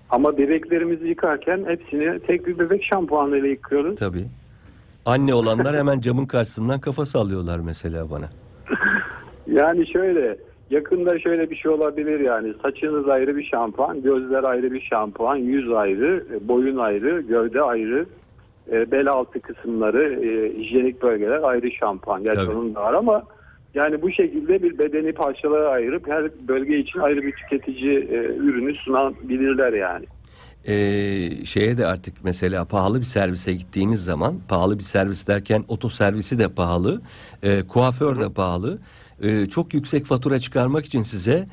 Ama 0.10 0.38
bebeklerimizi 0.38 1.08
yıkarken 1.08 1.66
hepsini 1.68 2.20
tek 2.20 2.48
bir 2.48 2.60
bebek 2.60 2.84
şampuanıyla 2.84 3.48
yıkıyoruz. 3.48 3.96
Tabii. 3.96 4.26
Anne 5.06 5.34
olanlar 5.34 5.76
hemen 5.76 6.00
camın 6.00 6.26
karşısından 6.26 6.80
kafa 6.80 7.06
sallıyorlar 7.06 7.60
mesela 7.60 8.10
bana. 8.10 8.30
Yani 9.48 9.88
şöyle 9.88 10.38
yakında 10.70 11.20
şöyle 11.20 11.50
bir 11.50 11.56
şey 11.56 11.72
olabilir 11.72 12.20
yani 12.20 12.54
saçınız 12.62 13.10
ayrı 13.10 13.38
bir 13.38 13.44
şampuan, 13.44 14.02
gözler 14.02 14.44
ayrı 14.44 14.72
bir 14.72 14.82
şampuan, 14.82 15.36
yüz 15.36 15.72
ayrı, 15.72 16.26
e, 16.34 16.48
boyun 16.48 16.78
ayrı, 16.78 17.22
gövde 17.22 17.62
ayrı, 17.62 18.06
e, 18.72 18.92
bel 18.92 19.08
altı 19.08 19.40
kısımları, 19.40 20.14
e, 20.14 20.60
hijyenik 20.60 21.02
bölgeler 21.02 21.44
ayrı 21.44 21.72
şampuan. 21.72 22.24
Gerçi 22.24 22.46
Tabii. 22.46 22.56
onun 22.56 22.76
da 22.76 22.82
var 22.82 22.94
ama 22.94 23.24
yani 23.74 24.02
bu 24.02 24.12
şekilde 24.12 24.64
bir 24.64 24.78
bedeni 24.78 25.12
parçalara 25.12 25.70
ayırıp 25.70 26.08
her 26.08 26.30
bölge 26.48 26.78
için 26.78 27.00
ayrı 27.00 27.22
bir 27.22 27.32
tüketici 27.32 27.98
e, 27.98 28.16
ürünü 28.36 28.76
sunabilirler 28.76 29.74
yani. 29.74 30.06
Ee, 30.68 31.46
şeye 31.46 31.78
de 31.78 31.88
artık 31.88 32.14
mesela 32.24 32.66
pahalı 32.66 33.00
bir 33.00 33.06
servise 33.06 33.54
gittiğiniz 33.54 34.04
zaman 34.04 34.36
pahalı 34.48 34.80
bir 34.80 34.84
servis 34.84 35.28
derken 35.28 35.66
otoservisi 35.68 36.40
de 36.40 36.48
pahalı, 36.48 37.02
e, 37.44 37.64
kuaför 37.68 38.20
de 38.20 38.30
pahalı. 38.30 38.80
E, 39.22 39.46
çok 39.46 39.74
yüksek 39.74 40.06
fatura 40.06 40.40
çıkarmak 40.40 40.86
için 40.86 41.04
size 41.04 41.48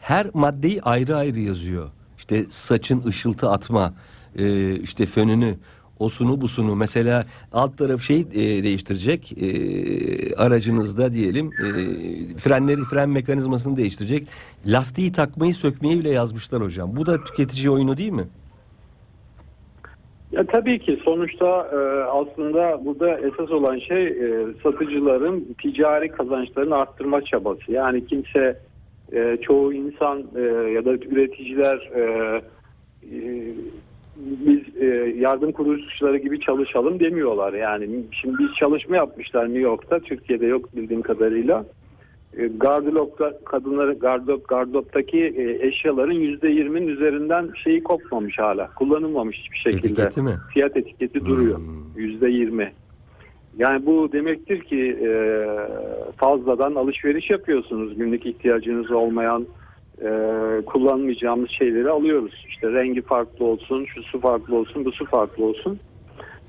her 0.00 0.26
maddeyi 0.34 0.82
ayrı 0.82 1.16
ayrı 1.16 1.40
yazıyor. 1.40 1.90
İşte 2.18 2.46
saçın 2.50 3.02
ışıltı 3.06 3.50
atma, 3.50 3.94
e, 4.36 4.74
işte 4.76 5.06
fönünü, 5.06 5.56
osunu 5.98 6.40
busunu 6.40 6.76
mesela 6.76 7.26
alt 7.52 7.78
taraf 7.78 8.02
şey 8.02 8.20
e, 8.20 8.34
değiştirecek 8.62 9.32
e, 9.32 10.34
aracınızda 10.36 11.12
diyelim 11.12 11.46
e, 11.46 12.38
frenleri 12.38 12.84
fren 12.84 13.08
mekanizmasını 13.08 13.76
değiştirecek 13.76 14.28
lastiği 14.66 15.12
takmayı 15.12 15.54
sökmeyi 15.54 15.98
bile 15.98 16.10
yazmışlar 16.10 16.62
hocam 16.62 16.96
bu 16.96 17.06
da 17.06 17.24
tüketici 17.24 17.70
oyunu 17.70 17.96
değil 17.96 18.12
mi? 18.12 18.24
Ya 20.32 20.46
tabii 20.46 20.78
ki 20.78 20.98
sonuçta 21.04 21.68
e, 21.72 21.76
aslında 22.02 22.84
burada 22.84 23.18
esas 23.18 23.50
olan 23.50 23.78
şey 23.78 24.06
e, 24.06 24.46
satıcıların 24.62 25.56
ticari 25.62 26.08
kazançlarını 26.08 26.76
arttırma 26.76 27.24
çabası. 27.24 27.72
Yani 27.72 28.06
kimse 28.06 28.58
e, 29.12 29.38
çoğu 29.42 29.72
insan 29.72 30.24
e, 30.36 30.40
ya 30.70 30.84
da 30.84 30.92
üreticiler 30.92 31.90
e, 31.94 32.02
e, 33.12 33.54
biz 34.16 34.82
e, 34.82 34.86
yardım 35.18 35.52
kuruluşları 35.52 36.18
gibi 36.18 36.40
çalışalım 36.40 37.00
demiyorlar. 37.00 37.52
Yani 37.52 37.88
şimdi 38.20 38.38
bir 38.38 38.52
çalışma 38.60 38.96
yapmışlar 38.96 39.44
New 39.44 39.60
York'ta, 39.60 40.00
Türkiye'de 40.00 40.46
yok 40.46 40.76
bildiğim 40.76 41.02
kadarıyla. 41.02 41.64
E, 42.36 42.46
Gardıropta 42.46 43.38
kadınları 43.44 43.92
gardırop 43.92 44.48
gardıroptaki 44.48 45.18
e, 45.18 45.66
eşyaların 45.66 46.12
yüzde 46.12 46.48
yirminin 46.48 46.88
üzerinden 46.88 47.50
şeyi 47.64 47.82
kopmamış 47.82 48.38
hala. 48.38 48.70
Kullanılmamış 48.74 49.36
hiçbir 49.36 49.56
şekilde. 49.56 50.02
Etiketi 50.02 50.22
mi? 50.22 50.36
Fiyat 50.54 50.76
etiketi 50.76 51.24
duruyor. 51.24 51.58
Hmm. 51.58 51.96
Yüzde 51.96 52.28
yirmi. 52.28 52.72
Yani 53.58 53.86
bu 53.86 54.12
demektir 54.12 54.60
ki 54.60 54.98
e, 55.02 55.10
fazladan 56.16 56.74
alışveriş 56.74 57.30
yapıyorsunuz. 57.30 57.96
Günlük 57.96 58.26
ihtiyacınız 58.26 58.90
olmayan 58.90 59.46
kullanmayacağımız 60.66 61.50
şeyleri 61.50 61.90
alıyoruz. 61.90 62.44
İşte 62.48 62.72
rengi 62.72 63.02
farklı 63.02 63.44
olsun, 63.44 63.84
şu 63.84 64.02
su 64.02 64.20
farklı 64.20 64.56
olsun, 64.56 64.84
bu 64.84 64.92
su 64.92 65.06
farklı 65.06 65.44
olsun. 65.44 65.78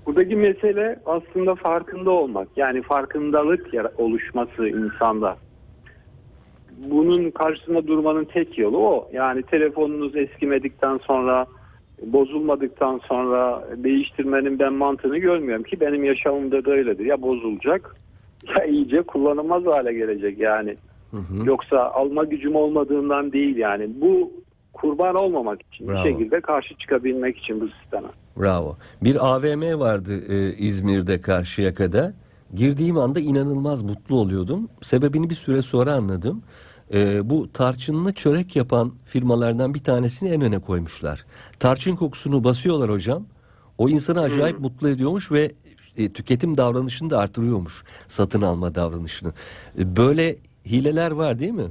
Buradaki 0.05 0.35
mesele 0.35 0.99
aslında 1.05 1.55
farkında 1.55 2.11
olmak. 2.11 2.47
Yani 2.55 2.81
farkındalık 2.81 3.67
oluşması 3.97 4.67
insanda. 4.67 5.37
Bunun 6.77 7.31
karşısında 7.31 7.87
durmanın 7.87 8.25
tek 8.25 8.57
yolu 8.57 8.77
o. 8.77 9.09
Yani 9.13 9.43
telefonunuz 9.43 10.15
eskimedikten 10.15 10.97
sonra, 10.97 11.45
bozulmadıktan 12.01 13.01
sonra 13.07 13.63
değiştirmenin 13.77 14.59
ben 14.59 14.73
mantığını 14.73 15.17
görmüyorum 15.17 15.63
ki 15.63 15.79
benim 15.79 16.03
yaşamımda 16.03 16.65
da 16.65 16.71
öyledir. 16.71 17.05
Ya 17.05 17.21
bozulacak 17.21 17.95
ya 18.57 18.65
iyice 18.65 19.01
kullanılmaz 19.01 19.65
hale 19.65 19.93
gelecek 19.93 20.39
yani. 20.39 20.75
Hı 21.11 21.17
hı. 21.17 21.45
Yoksa 21.45 21.79
alma 21.79 22.23
gücüm 22.23 22.55
olmadığından 22.55 23.31
değil 23.31 23.57
yani. 23.57 23.89
Bu 24.01 24.31
kurban 24.73 25.15
olmamak 25.15 25.61
için 25.61 25.87
Bravo. 25.87 26.05
bir 26.05 26.11
şekilde 26.11 26.41
karşı 26.41 26.75
çıkabilmek 26.77 27.37
için 27.37 27.61
bu 27.61 27.67
sisteme. 27.67 28.07
Bravo. 28.37 28.77
Bir 29.01 29.33
AVM 29.33 29.79
vardı 29.79 30.23
e, 30.29 30.53
İzmir'de 30.53 31.19
Karşıyaka'da. 31.19 32.13
Girdiğim 32.55 32.97
anda 32.97 33.19
inanılmaz 33.19 33.83
mutlu 33.83 34.15
oluyordum. 34.15 34.69
Sebebini 34.81 35.29
bir 35.29 35.35
süre 35.35 35.61
sonra 35.61 35.93
anladım. 35.93 36.43
E, 36.93 37.29
bu 37.29 37.51
tarçınlı 37.53 38.13
çörek 38.13 38.55
yapan 38.55 38.91
firmalardan 39.05 39.73
bir 39.73 39.83
tanesini 39.83 40.29
en 40.29 40.41
öne 40.41 40.59
koymuşlar. 40.59 41.25
Tarçın 41.59 41.95
kokusunu 41.95 42.43
basıyorlar 42.43 42.91
hocam. 42.91 43.25
O 43.77 43.89
insanı 43.89 44.21
acayip 44.21 44.59
mutlu 44.59 44.89
ediyormuş 44.89 45.31
ve 45.31 45.51
e, 45.97 46.09
tüketim 46.09 46.57
davranışını 46.57 47.09
da 47.09 47.19
artırıyormuş. 47.19 47.83
Satın 48.07 48.41
alma 48.41 48.75
davranışını. 48.75 49.31
E, 49.79 49.95
böyle 49.95 50.35
hileler 50.65 51.11
var 51.11 51.39
değil 51.39 51.51
mi? 51.51 51.67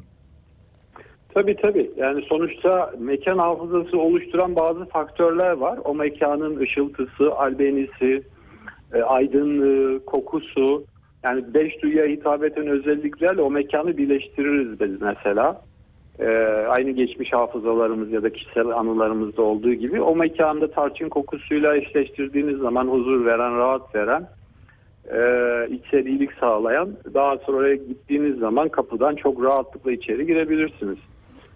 Tabii 1.35 1.57
tabii. 1.57 1.91
Yani 1.97 2.25
sonuçta 2.29 2.93
mekan 2.99 3.39
hafızası 3.39 3.99
oluşturan 3.99 4.57
bazı 4.57 4.85
faktörler 4.85 5.53
var. 5.53 5.79
O 5.85 5.95
mekanın 5.95 6.61
ışıltısı, 6.61 7.35
albenisi, 7.35 8.23
e, 8.95 9.03
aydınlığı, 9.03 10.05
kokusu. 10.05 10.85
Yani 11.25 11.55
beş 11.55 11.83
duyuya 11.83 12.07
hitap 12.07 12.45
eden 12.45 12.67
özelliklerle 12.67 13.43
o 13.43 13.51
mekanı 13.51 13.97
birleştiririz 13.97 14.81
biz 14.81 15.03
mesela. 15.03 15.63
E, 16.19 16.27
aynı 16.69 16.91
geçmiş 16.91 17.33
hafızalarımız 17.33 18.13
ya 18.13 18.23
da 18.23 18.31
kişisel 18.31 18.67
anılarımızda 18.67 19.43
olduğu 19.43 19.73
gibi 19.73 20.01
o 20.01 20.17
mekanda 20.17 20.71
tarçın 20.71 21.09
kokusuyla 21.09 21.77
eşleştirdiğiniz 21.77 22.59
zaman 22.59 22.89
huzur 22.89 23.25
veren, 23.25 23.57
rahat 23.57 23.95
veren, 23.95 24.29
e, 25.07 25.19
içerilik 25.75 26.33
sağlayan 26.33 26.89
daha 27.15 27.37
sonra 27.39 27.57
oraya 27.57 27.75
gittiğiniz 27.75 28.39
zaman 28.39 28.69
kapıdan 28.69 29.15
çok 29.17 29.45
rahatlıkla 29.45 29.93
içeri 29.93 30.27
girebilirsiniz. 30.27 30.99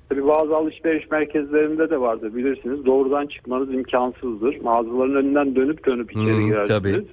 Tabii 0.09 0.27
bazı 0.27 0.55
alışveriş 0.55 1.11
merkezlerinde 1.11 1.91
de 1.91 2.01
vardır 2.01 2.35
bilirsiniz. 2.35 2.87
Doğrudan 2.87 3.27
çıkmanız 3.27 3.75
imkansızdır. 3.75 4.61
Mağazaların 4.61 5.15
önünden 5.15 5.57
dönüp 5.57 5.87
dönüp 5.87 6.13
içeri 6.13 6.37
Hmm, 6.37 6.47
girersiniz. 6.47 6.79
tabii. 6.79 7.05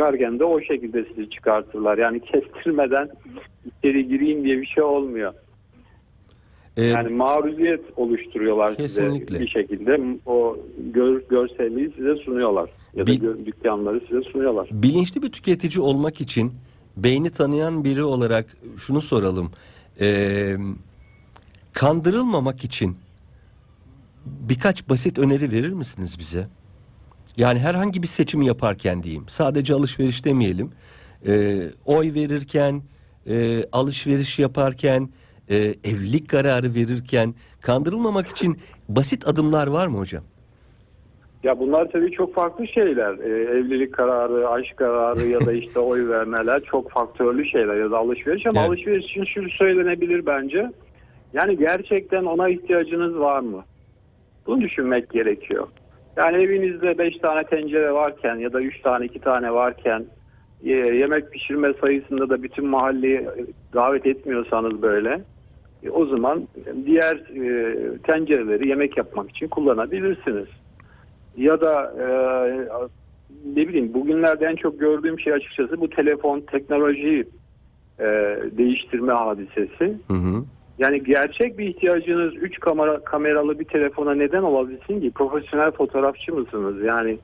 Çıkarken 0.00 0.38
de 0.38 0.44
o 0.44 0.60
şekilde 0.60 1.04
sizi 1.04 1.30
çıkartırlar. 1.30 1.98
Yani 1.98 2.20
kestirmeden 2.20 3.08
içeri 3.78 4.08
gireyim 4.08 4.44
diye 4.44 4.60
bir 4.60 4.66
şey 4.66 4.82
olmuyor. 4.84 5.34
Ee, 6.76 6.86
Yani 6.86 7.08
maruziyet 7.08 7.80
oluşturuyorlar 7.96 8.76
Kesinlikle. 8.76 9.26
size 9.26 9.40
bir 9.40 9.48
şekilde. 9.48 10.00
O 10.26 10.58
gör, 10.94 11.22
görselliği 11.30 11.92
size 11.96 12.14
sunuyorlar. 12.16 12.70
Ya 12.94 13.06
da 13.06 13.14
gö- 13.14 13.46
dükkanları 13.46 14.00
size 14.08 14.22
sunuyorlar. 14.22 14.68
bilinçli 14.72 15.22
bir 15.22 15.32
tüketici 15.32 15.80
olmak 15.84 16.20
için 16.20 16.52
beyni 16.96 17.30
tanıyan 17.30 17.84
biri 17.84 18.02
olarak 18.04 18.46
şunu 18.76 19.00
soralım. 19.00 19.50
Ee, 20.00 20.56
kandırılmamak 21.72 22.64
için 22.64 22.96
birkaç 24.26 24.88
basit 24.88 25.18
öneri 25.18 25.52
verir 25.52 25.72
misiniz 25.72 26.16
bize? 26.18 26.46
Yani 27.36 27.58
herhangi 27.58 28.02
bir 28.02 28.06
seçim 28.06 28.42
yaparken 28.42 29.02
diyeyim. 29.02 29.24
Sadece 29.28 29.74
alışveriş 29.74 30.24
demeyelim. 30.24 30.70
Ee, 31.26 31.62
oy 31.84 32.14
verirken, 32.14 32.82
e, 33.26 33.64
alışveriş 33.72 34.38
yaparken, 34.38 35.08
e, 35.48 35.56
evlilik 35.56 36.28
kararı 36.28 36.74
verirken 36.74 37.34
kandırılmamak 37.60 38.28
için 38.28 38.58
basit 38.88 39.28
adımlar 39.28 39.66
var 39.66 39.86
mı 39.86 39.98
hocam? 39.98 40.22
Ya 41.42 41.58
bunlar 41.58 41.90
tabii 41.90 42.10
çok 42.10 42.34
farklı 42.34 42.66
şeyler. 42.68 43.18
Ee, 43.18 43.58
evlilik 43.58 43.94
kararı, 43.94 44.48
aşk 44.48 44.76
kararı 44.76 45.26
ya 45.26 45.46
da 45.46 45.52
işte 45.52 45.78
oy 45.80 46.08
vermeler 46.08 46.62
çok 46.62 46.90
faktörlü 46.90 47.48
şeyler 47.48 47.76
ya 47.76 47.90
da 47.90 47.98
alışveriş 47.98 48.46
ama 48.46 48.60
Evet. 48.60 48.68
alışveriş 48.68 49.04
için 49.04 49.24
şu 49.24 49.50
söylenebilir 49.50 50.26
bence. 50.26 50.70
Yani 51.32 51.58
gerçekten 51.58 52.24
ona 52.24 52.48
ihtiyacınız 52.48 53.18
var 53.18 53.40
mı? 53.40 53.64
Bunu 54.46 54.60
düşünmek 54.60 55.10
gerekiyor. 55.10 55.68
Yani 56.16 56.42
evinizde 56.42 56.98
5 56.98 57.18
tane 57.18 57.44
tencere 57.44 57.92
varken 57.92 58.36
ya 58.36 58.52
da 58.52 58.60
3 58.60 58.80
tane 58.80 59.04
2 59.04 59.20
tane 59.20 59.52
varken 59.52 60.06
e, 60.64 60.70
yemek 60.72 61.32
pişirme 61.32 61.72
sayısında 61.80 62.28
da 62.28 62.42
bütün 62.42 62.66
mahalleyi 62.66 63.16
e, 63.16 63.46
davet 63.74 64.06
etmiyorsanız 64.06 64.82
böyle 64.82 65.20
e, 65.82 65.90
o 65.90 66.06
zaman 66.06 66.48
diğer 66.86 67.18
tencereleri 68.02 68.68
yemek 68.68 68.96
yapmak 68.96 69.30
için 69.30 69.48
kullanabilirsiniz. 69.48 70.46
Ya 71.36 71.60
da 71.60 71.92
ne 73.46 73.68
bileyim 73.68 73.94
bugünlerde 73.94 74.46
en 74.46 74.56
çok 74.56 74.80
gördüğüm 74.80 75.20
şey 75.20 75.32
açıkçası 75.32 75.80
bu 75.80 75.90
telefon 75.90 76.40
teknolojiyi 76.40 77.24
e, 78.00 78.04
değiştirme 78.58 79.12
hadisesi. 79.12 79.96
Hı 80.08 80.14
hı. 80.14 80.44
Yani 80.78 81.04
gerçek 81.04 81.58
bir 81.58 81.66
ihtiyacınız 81.66 82.34
3 82.34 82.60
kamera 82.60 83.04
kameralı 83.04 83.58
bir 83.58 83.64
telefona 83.64 84.14
neden 84.14 84.42
olabilsin 84.42 85.00
ki? 85.00 85.10
Profesyonel 85.10 85.70
fotoğrafçı 85.70 86.34
mısınız? 86.34 86.82
Yani 86.84 87.18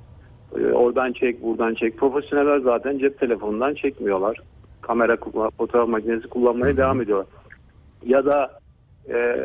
e, 0.58 0.72
oradan 0.72 1.12
çek, 1.12 1.42
buradan 1.42 1.74
çek. 1.74 1.98
Profesyoneller 1.98 2.58
zaten 2.58 2.98
cep 2.98 3.20
telefonundan 3.20 3.74
çekmiyorlar. 3.74 4.40
Kamera, 4.80 5.16
fotoğraf 5.58 5.88
makinesi 5.88 6.28
kullanmaya 6.28 6.76
devam 6.76 7.00
ediyorlar. 7.00 7.26
Ya 8.06 8.26
da 8.26 8.50
e, 9.08 9.36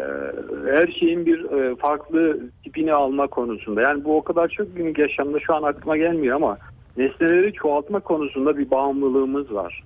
her 0.66 0.88
şeyin 1.00 1.26
bir 1.26 1.52
e, 1.52 1.76
farklı 1.76 2.40
tipini 2.64 2.94
alma 2.94 3.28
konusunda. 3.28 3.82
Yani 3.82 4.04
bu 4.04 4.17
o 4.17 4.24
kadar 4.24 4.48
çok 4.48 4.76
günlük 4.76 5.00
yaşamda 5.00 5.39
şu 5.39 5.56
an 5.56 5.63
aklıma 5.63 5.98
gelmiyor 5.98 6.36
ama 6.36 6.58
nesneleri 6.98 7.54
çoğaltma 7.54 8.00
konusunda 8.00 8.58
bir 8.58 8.72
bağımlılığımız 8.72 9.54
var. 9.54 9.84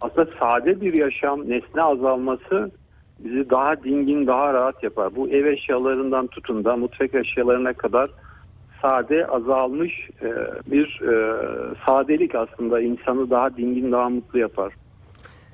Aslında 0.00 0.30
sade 0.40 0.80
bir 0.80 0.94
yaşam, 0.94 1.50
nesne 1.50 1.82
azalması 1.82 2.70
bizi 3.18 3.50
daha 3.50 3.84
dingin, 3.84 4.26
daha 4.26 4.54
rahat 4.54 4.82
yapar. 4.82 5.16
Bu 5.16 5.28
ev 5.28 5.44
eşyalarından 5.44 6.26
tutun 6.26 6.64
da 6.64 6.76
mutfak 6.76 7.14
eşyalarına 7.14 7.72
kadar 7.72 8.10
sade, 8.82 9.26
azalmış 9.26 10.10
e, 10.22 10.28
bir 10.70 11.00
e, 11.02 11.36
sadelik 11.86 12.34
aslında 12.34 12.80
insanı 12.80 13.30
daha 13.30 13.56
dingin, 13.56 13.92
daha 13.92 14.08
mutlu 14.08 14.38
yapar. 14.38 14.72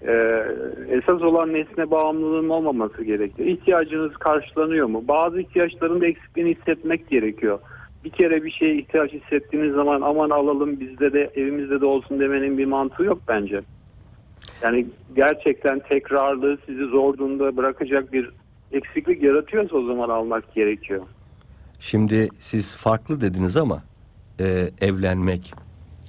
E, 0.07 0.44
esas 0.88 1.22
olan 1.22 1.53
nesne 1.53 1.90
bağımlılığının 1.90 2.48
olmaması 2.48 3.05
gerekiyor. 3.05 3.48
İhtiyacınız 3.48 4.16
karşılanıyor 4.16 4.87
mu? 4.87 5.05
Bazı 5.09 5.40
ihtiyaçların 5.40 6.00
da 6.00 6.07
eksikliğini 6.07 6.55
hissetmek 6.55 7.09
gerekiyor. 7.09 7.59
Bir 8.05 8.11
kere 8.11 8.44
bir 8.44 8.50
şeye 8.50 8.74
ihtiyaç 8.74 9.12
hissettiğiniz 9.12 9.74
zaman 9.74 10.00
aman 10.00 10.31
alalım 10.31 10.81
bizde 10.81 11.12
de 11.12 11.31
evimizde 11.35 11.81
de 11.81 11.87
olsun 11.87 12.20
demenin 12.20 12.59
bir 12.59 12.66
mantığı 12.66 13.05
yok 13.05 13.18
bence. 13.29 13.61
Yani 14.62 14.87
gerçekten 15.16 15.80
tekrarlı 15.88 16.59
sizi 16.66 16.85
zor 16.85 17.18
durumda 17.18 17.57
bırakacak 17.57 18.12
bir 18.12 18.30
eksiklik 18.72 19.22
yaratıyorsa 19.22 19.76
o 19.76 19.87
zaman 19.87 20.09
almak 20.09 20.54
gerekiyor. 20.54 21.02
Şimdi 21.80 22.28
siz 22.38 22.76
farklı 22.76 23.20
dediniz 23.20 23.57
ama 23.57 23.83
e, 24.40 24.70
evlenmek, 24.80 25.52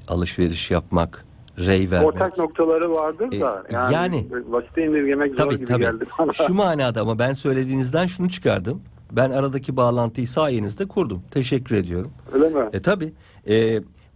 alışveriş 0.07 0.71
yapmak, 0.71 1.25
rey 1.57 1.91
vermek. 1.91 2.07
Ortak 2.07 2.37
noktaları 2.37 2.91
vardır 2.91 3.31
da 3.41 3.63
E, 3.69 3.73
yani, 3.73 3.93
yani- 3.93 4.27
basite 4.51 4.85
indirgemek 4.85 5.31
zor 5.31 5.37
Tabii 5.37 5.55
gibi 5.55 5.65
tabii. 5.65 5.83
geldi 5.83 6.05
bana. 6.19 6.31
Şu 6.31 6.53
manada 6.53 7.01
ama 7.01 7.19
ben 7.19 7.33
söylediğinizden 7.33 8.05
şunu 8.05 8.29
çıkardım. 8.29 8.81
Ben 9.11 9.31
aradaki 9.31 9.77
bağlantıyı 9.77 10.27
sayenizde 10.27 10.85
kurdum. 10.85 11.21
Teşekkür 11.31 11.75
ediyorum. 11.75 12.11
Öyle 12.33 12.49
mi? 12.49 12.69
E 12.73 12.79
tabi. 12.81 13.13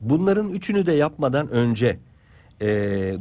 bunların 0.01 0.49
üçünü 0.49 0.85
de 0.85 0.91
yapmadan 0.93 1.49
önce 1.49 1.97
e, 2.61 2.67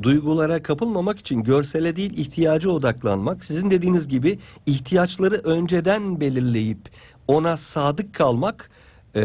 duygulara 0.03 0.63
kapılmamak 0.63 1.19
için 1.19 1.43
görsele 1.43 1.97
değil 1.97 2.19
ihtiyaca 2.19 2.71
odaklanmak. 2.71 3.45
Sizin 3.45 3.71
dediğiniz 3.71 4.09
gibi 4.09 4.39
ihtiyaçları 4.67 5.35
önceden 5.35 6.21
belirleyip 6.21 6.79
ona 7.29 7.57
sadık 7.57 8.15
kalmak 8.15 8.71
e, 9.15 9.23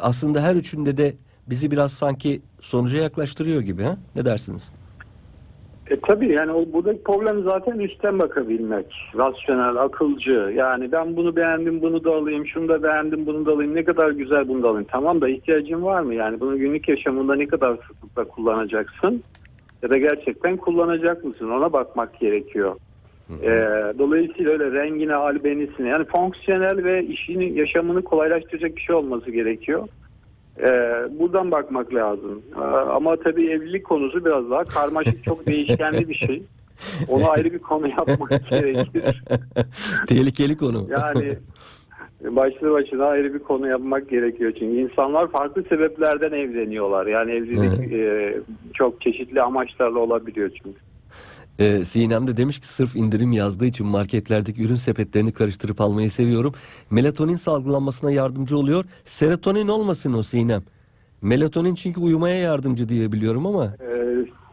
aslında 0.00 0.42
her 0.42 0.56
üçünde 0.56 0.96
de 0.96 1.14
bizi 1.46 1.70
biraz 1.70 1.92
sanki 1.92 2.40
sonuca 2.60 2.98
yaklaştırıyor 2.98 3.60
gibi. 3.60 3.82
Ha? 3.82 3.96
Ne 4.16 4.24
dersiniz? 4.24 4.72
E 5.90 6.00
tabii 6.00 6.32
yani 6.32 6.52
o 6.52 6.72
buradaki 6.72 7.02
problem 7.02 7.42
zaten 7.42 7.78
üstten 7.78 8.18
bakabilmek. 8.18 8.86
Rasyonel, 9.16 9.76
akılcı. 9.76 10.52
Yani 10.56 10.92
ben 10.92 11.16
bunu 11.16 11.36
beğendim, 11.36 11.82
bunu 11.82 12.04
da 12.04 12.14
alayım, 12.14 12.46
şunu 12.46 12.68
da 12.68 12.82
beğendim, 12.82 13.26
bunu 13.26 13.46
da 13.46 13.52
alayım. 13.52 13.74
Ne 13.74 13.84
kadar 13.84 14.10
güzel 14.10 14.48
bunu 14.48 14.62
da 14.62 14.68
alayım. 14.68 14.86
Tamam 14.90 15.20
da 15.20 15.28
ihtiyacın 15.28 15.82
var 15.82 16.00
mı? 16.00 16.14
Yani 16.14 16.40
bunu 16.40 16.58
günlük 16.58 16.88
yaşamında 16.88 17.34
ne 17.34 17.46
kadar 17.46 17.76
sıklıkla 17.88 18.24
kullanacaksın? 18.24 19.22
Ya 19.82 19.90
da 19.90 19.98
gerçekten 19.98 20.56
kullanacak 20.56 21.24
mısın? 21.24 21.50
Ona 21.50 21.72
bakmak 21.72 22.20
gerekiyor. 22.20 22.76
E, 23.42 23.48
dolayısıyla 23.98 24.52
öyle 24.52 24.72
rengine, 24.72 25.14
albenisine 25.14 25.88
yani 25.88 26.04
fonksiyonel 26.04 26.84
ve 26.84 27.04
işini, 27.04 27.58
yaşamını 27.58 28.02
kolaylaştıracak 28.04 28.76
bir 28.76 28.80
şey 28.80 28.96
olması 28.96 29.30
gerekiyor. 29.30 29.88
Ee, 30.58 31.08
buradan 31.18 31.50
bakmak 31.50 31.94
lazım. 31.94 32.42
Ee, 32.56 32.60
ama 32.94 33.16
tabii 33.16 33.50
evlilik 33.50 33.84
konusu 33.84 34.24
biraz 34.24 34.50
daha 34.50 34.64
karmaşık, 34.64 35.24
çok 35.24 35.46
değişkenli 35.46 36.08
bir 36.08 36.14
şey. 36.14 36.42
Onu 37.08 37.30
ayrı 37.30 37.52
bir 37.52 37.58
konu 37.58 37.88
yapmak 37.88 38.30
gerekir. 38.50 39.22
Tehlikeli 40.06 40.56
konu. 40.56 40.86
Yani 40.90 41.38
başlı 42.24 42.70
başına 42.70 43.04
ayrı 43.04 43.34
bir 43.34 43.38
konu 43.38 43.68
yapmak 43.68 44.10
gerekiyor. 44.10 44.52
Çünkü 44.58 44.80
insanlar 44.80 45.30
farklı 45.30 45.62
sebeplerden 45.62 46.32
evleniyorlar. 46.32 47.06
Yani 47.06 47.32
evlilik 47.32 47.92
e, 47.92 48.40
çok 48.74 49.00
çeşitli 49.00 49.42
amaçlarla 49.42 49.98
olabiliyor 49.98 50.50
çünkü. 50.62 50.78
Ee, 51.60 51.84
Sinem 51.84 52.26
de 52.26 52.36
demiş 52.36 52.60
ki 52.60 52.68
sırf 52.68 52.96
indirim 52.96 53.32
yazdığı 53.32 53.66
için 53.66 53.86
marketlerdeki 53.86 54.62
ürün 54.62 54.74
sepetlerini 54.74 55.32
karıştırıp 55.32 55.80
almayı 55.80 56.10
seviyorum. 56.10 56.54
Melatonin 56.90 57.34
salgılanmasına 57.34 58.10
yardımcı 58.10 58.56
oluyor. 58.56 58.84
Serotonin 59.04 59.68
olmasın 59.68 60.12
o 60.12 60.22
Sinem. 60.22 60.62
Melatonin 61.22 61.74
çünkü 61.74 62.00
uyumaya 62.00 62.36
yardımcı 62.36 62.88
diye 62.88 63.12
biliyorum 63.12 63.46
ama. 63.46 63.64
Ee, 63.80 63.89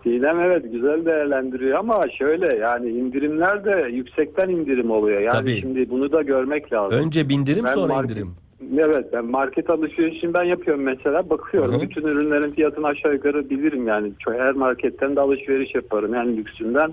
Sinem 0.07 0.39
evet 0.39 0.71
güzel 0.71 1.05
değerlendiriyor 1.05 1.79
ama 1.79 2.05
şöyle 2.17 2.55
yani 2.55 2.89
indirimler 2.89 3.65
de 3.65 3.89
yüksekten 3.91 4.49
indirim 4.49 4.91
oluyor. 4.91 5.21
Yani 5.21 5.31
Tabii. 5.31 5.59
şimdi 5.59 5.89
bunu 5.89 6.11
da 6.11 6.21
görmek 6.21 6.73
lazım. 6.73 6.99
Önce 6.99 7.29
bindirim 7.29 7.65
Ben 7.65 7.73
sonra 7.73 7.93
market- 7.93 8.11
indirim. 8.11 8.31
Evet 8.77 9.05
ben 9.13 9.25
market 9.25 9.69
alışverişini 9.69 10.33
ben 10.33 10.43
yapıyorum 10.43 10.83
mesela 10.83 11.29
bakıyorum 11.29 11.73
Hı 11.73 11.77
hı. 11.77 11.81
bütün 11.81 12.01
ürünlerin 12.01 12.51
fiyatını 12.51 12.87
aşağı 12.87 13.13
yukarı 13.13 13.49
bilirim 13.49 13.87
yani 13.87 14.11
her 14.25 14.53
marketten 14.53 15.15
de 15.15 15.21
alışveriş 15.21 15.75
yaparım 15.75 16.15
en 16.15 16.37
lüksünden 16.37 16.91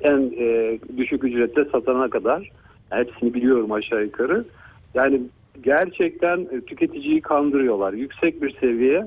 en 0.00 0.32
e, 0.38 0.78
düşük 0.96 1.24
ücrette 1.24 1.64
satana 1.64 2.10
kadar 2.10 2.50
Hepsini 2.90 3.34
biliyorum 3.34 3.72
aşağı 3.72 4.02
yukarı. 4.04 4.44
Yani 4.94 5.20
gerçekten 5.62 6.46
tüketiciyi 6.66 7.20
kandırıyorlar. 7.20 7.92
Yüksek 7.92 8.42
bir 8.42 8.56
seviye. 8.60 9.06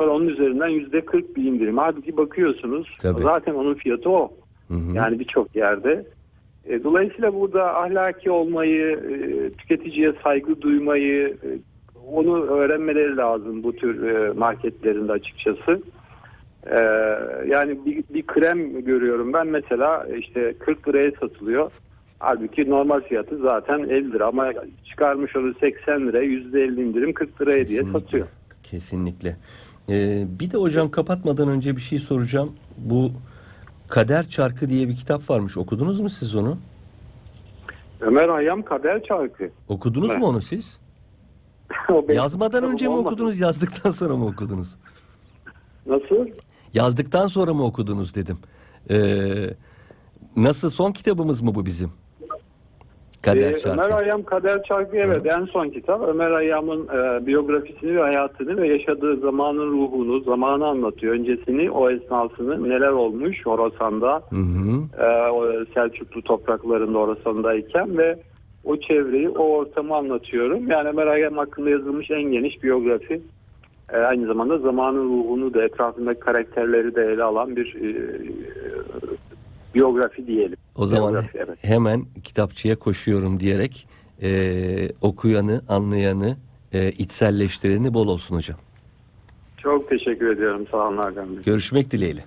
Sonra 0.00 0.12
onun 0.12 0.28
üzerinden 0.28 0.68
yüzde 0.68 1.00
40 1.00 1.36
bir 1.36 1.44
indirim. 1.44 1.78
Halbuki 1.78 2.16
bakıyorsunuz 2.16 2.96
Tabii. 3.02 3.22
zaten 3.22 3.54
onun 3.54 3.74
fiyatı 3.74 4.10
o. 4.10 4.32
Hı 4.68 4.74
hı. 4.74 4.96
Yani 4.96 5.18
birçok 5.18 5.56
yerde. 5.56 6.06
E, 6.64 6.84
dolayısıyla 6.84 7.34
burada 7.34 7.76
ahlaki 7.76 8.30
olmayı, 8.30 8.96
e, 8.96 9.50
tüketiciye 9.50 10.12
saygı 10.24 10.62
duymayı, 10.62 11.28
e, 11.28 11.48
onu 12.12 12.42
öğrenmeleri 12.46 13.16
lazım 13.16 13.62
bu 13.62 13.76
tür 13.76 14.02
e, 14.02 14.32
marketlerinde 14.32 15.12
açıkçası. 15.12 15.82
E, 16.66 16.80
yani 17.46 17.78
bir, 17.86 18.04
bir 18.14 18.22
krem 18.26 18.84
görüyorum 18.84 19.32
ben 19.32 19.46
mesela 19.46 20.06
işte 20.18 20.54
40 20.58 20.88
liraya 20.88 21.10
satılıyor. 21.10 21.70
Halbuki 22.18 22.70
normal 22.70 23.00
fiyatı 23.00 23.38
zaten 23.38 23.78
50 23.78 24.12
lira 24.12 24.26
ama 24.26 24.52
çıkarmış 24.84 25.36
onu 25.36 25.54
80 25.60 26.06
liraya 26.06 26.24
%50 26.24 26.82
indirim 26.82 27.12
40 27.12 27.40
liraya 27.40 27.54
diye 27.54 27.64
Kesinlikle. 27.64 28.00
satıyor. 28.00 28.26
Kesinlikle. 28.62 29.36
Ee, 29.88 30.26
bir 30.40 30.50
de 30.50 30.56
hocam 30.58 30.90
kapatmadan 30.90 31.48
önce 31.48 31.76
bir 31.76 31.80
şey 31.80 31.98
soracağım. 31.98 32.52
Bu 32.78 33.12
Kader 33.88 34.28
Çarkı 34.28 34.68
diye 34.68 34.88
bir 34.88 34.96
kitap 34.96 35.30
varmış. 35.30 35.56
Okudunuz 35.56 36.00
mu 36.00 36.10
siz 36.10 36.34
onu? 36.34 36.58
Ömer 38.00 38.28
Hayyam 38.28 38.62
Kader 38.62 39.02
Çarkı. 39.04 39.50
Okudunuz 39.68 40.10
Evet. 40.10 40.20
mu 40.20 40.26
onu 40.26 40.40
siz? 40.42 40.78
Yazmadan 42.08 42.64
önce 42.64 42.86
mi 42.86 42.92
olmadı. 42.92 43.08
okudunuz, 43.14 43.40
yazdıktan 43.40 43.90
sonra 43.90 44.16
mı 44.16 44.26
okudunuz? 44.26 44.74
Nasıl? 45.86 46.26
Yazdıktan 46.74 47.26
sonra 47.26 47.54
mı 47.54 47.64
okudunuz 47.64 48.14
dedim. 48.14 48.38
Ee, 48.90 49.54
nasıl 50.36 50.70
son 50.70 50.92
kitabımız 50.92 51.40
mı 51.40 51.54
bu 51.54 51.66
bizim? 51.66 51.92
Kader 53.22 53.52
Ee, 53.52 53.58
Çarkı. 53.58 53.82
Ömer 53.82 53.90
Hayyam 53.90 54.22
Kader 54.22 54.62
Çarkı 54.62 54.96
evet 54.96 55.26
en 55.26 55.44
son 55.44 55.68
kitap. 55.68 56.08
Ömer 56.08 56.30
Hayyam'ın 56.30 56.88
e, 56.88 57.26
biyografisini 57.26 57.96
ve 57.96 58.00
hayatını 58.00 58.56
ve 58.56 58.68
yaşadığı 58.68 59.16
zamanın 59.16 59.72
ruhunu, 59.72 60.20
zamanı 60.20 60.66
anlatıyor. 60.66 61.14
Öncesini, 61.14 61.70
o 61.70 61.90
esnasını, 61.90 62.68
neler 62.68 62.88
olmuş 62.90 63.46
Horasan'da, 63.46 64.22
Hı 64.30 64.36
hı. 64.36 65.02
e, 65.04 65.64
Selçuklu 65.74 66.22
topraklarında 66.22 66.98
Horasan'dayken 66.98 67.98
ve 67.98 68.18
o 68.64 68.76
çevreyi, 68.76 69.28
o 69.28 69.42
ortamı 69.42 69.96
anlatıyorum. 69.96 70.70
Yani 70.70 70.88
Ömer 70.88 71.06
Hayyam 71.06 71.36
hakkında 71.36 71.70
yazılmış 71.70 72.10
en 72.10 72.22
geniş 72.22 72.62
biyografi. 72.62 73.20
E, 73.92 73.96
aynı 73.96 74.26
zamanda 74.26 74.58
zamanın 74.58 75.04
ruhunu 75.04 75.54
da 75.54 75.64
etrafındaki 75.64 76.20
karakterleri 76.20 76.94
de 76.94 77.02
ele 77.02 77.22
alan 77.22 77.56
bir 77.56 77.74
e, 77.74 78.20
biyografi 79.74 80.26
diyelim. 80.26 80.56
O 80.80 80.86
zaman 80.86 81.24
evet. 81.34 81.58
hemen 81.62 82.04
kitapçıya 82.24 82.78
koşuyorum 82.78 83.40
diyerek 83.40 83.88
e, 84.22 84.30
okuyanı, 85.00 85.62
anlayanı, 85.68 86.36
e, 86.72 86.88
içselleştireni 86.90 87.94
bol 87.94 88.08
olsun 88.08 88.36
hocam. 88.36 88.56
Çok 89.56 89.88
teşekkür 89.88 90.36
ediyorum. 90.36 90.66
Sağ 90.70 90.88
olun 90.88 90.96
Hakan 90.96 91.36
Bey. 91.36 91.44
Görüşmek 91.44 91.90
dileğiyle. 91.90 92.24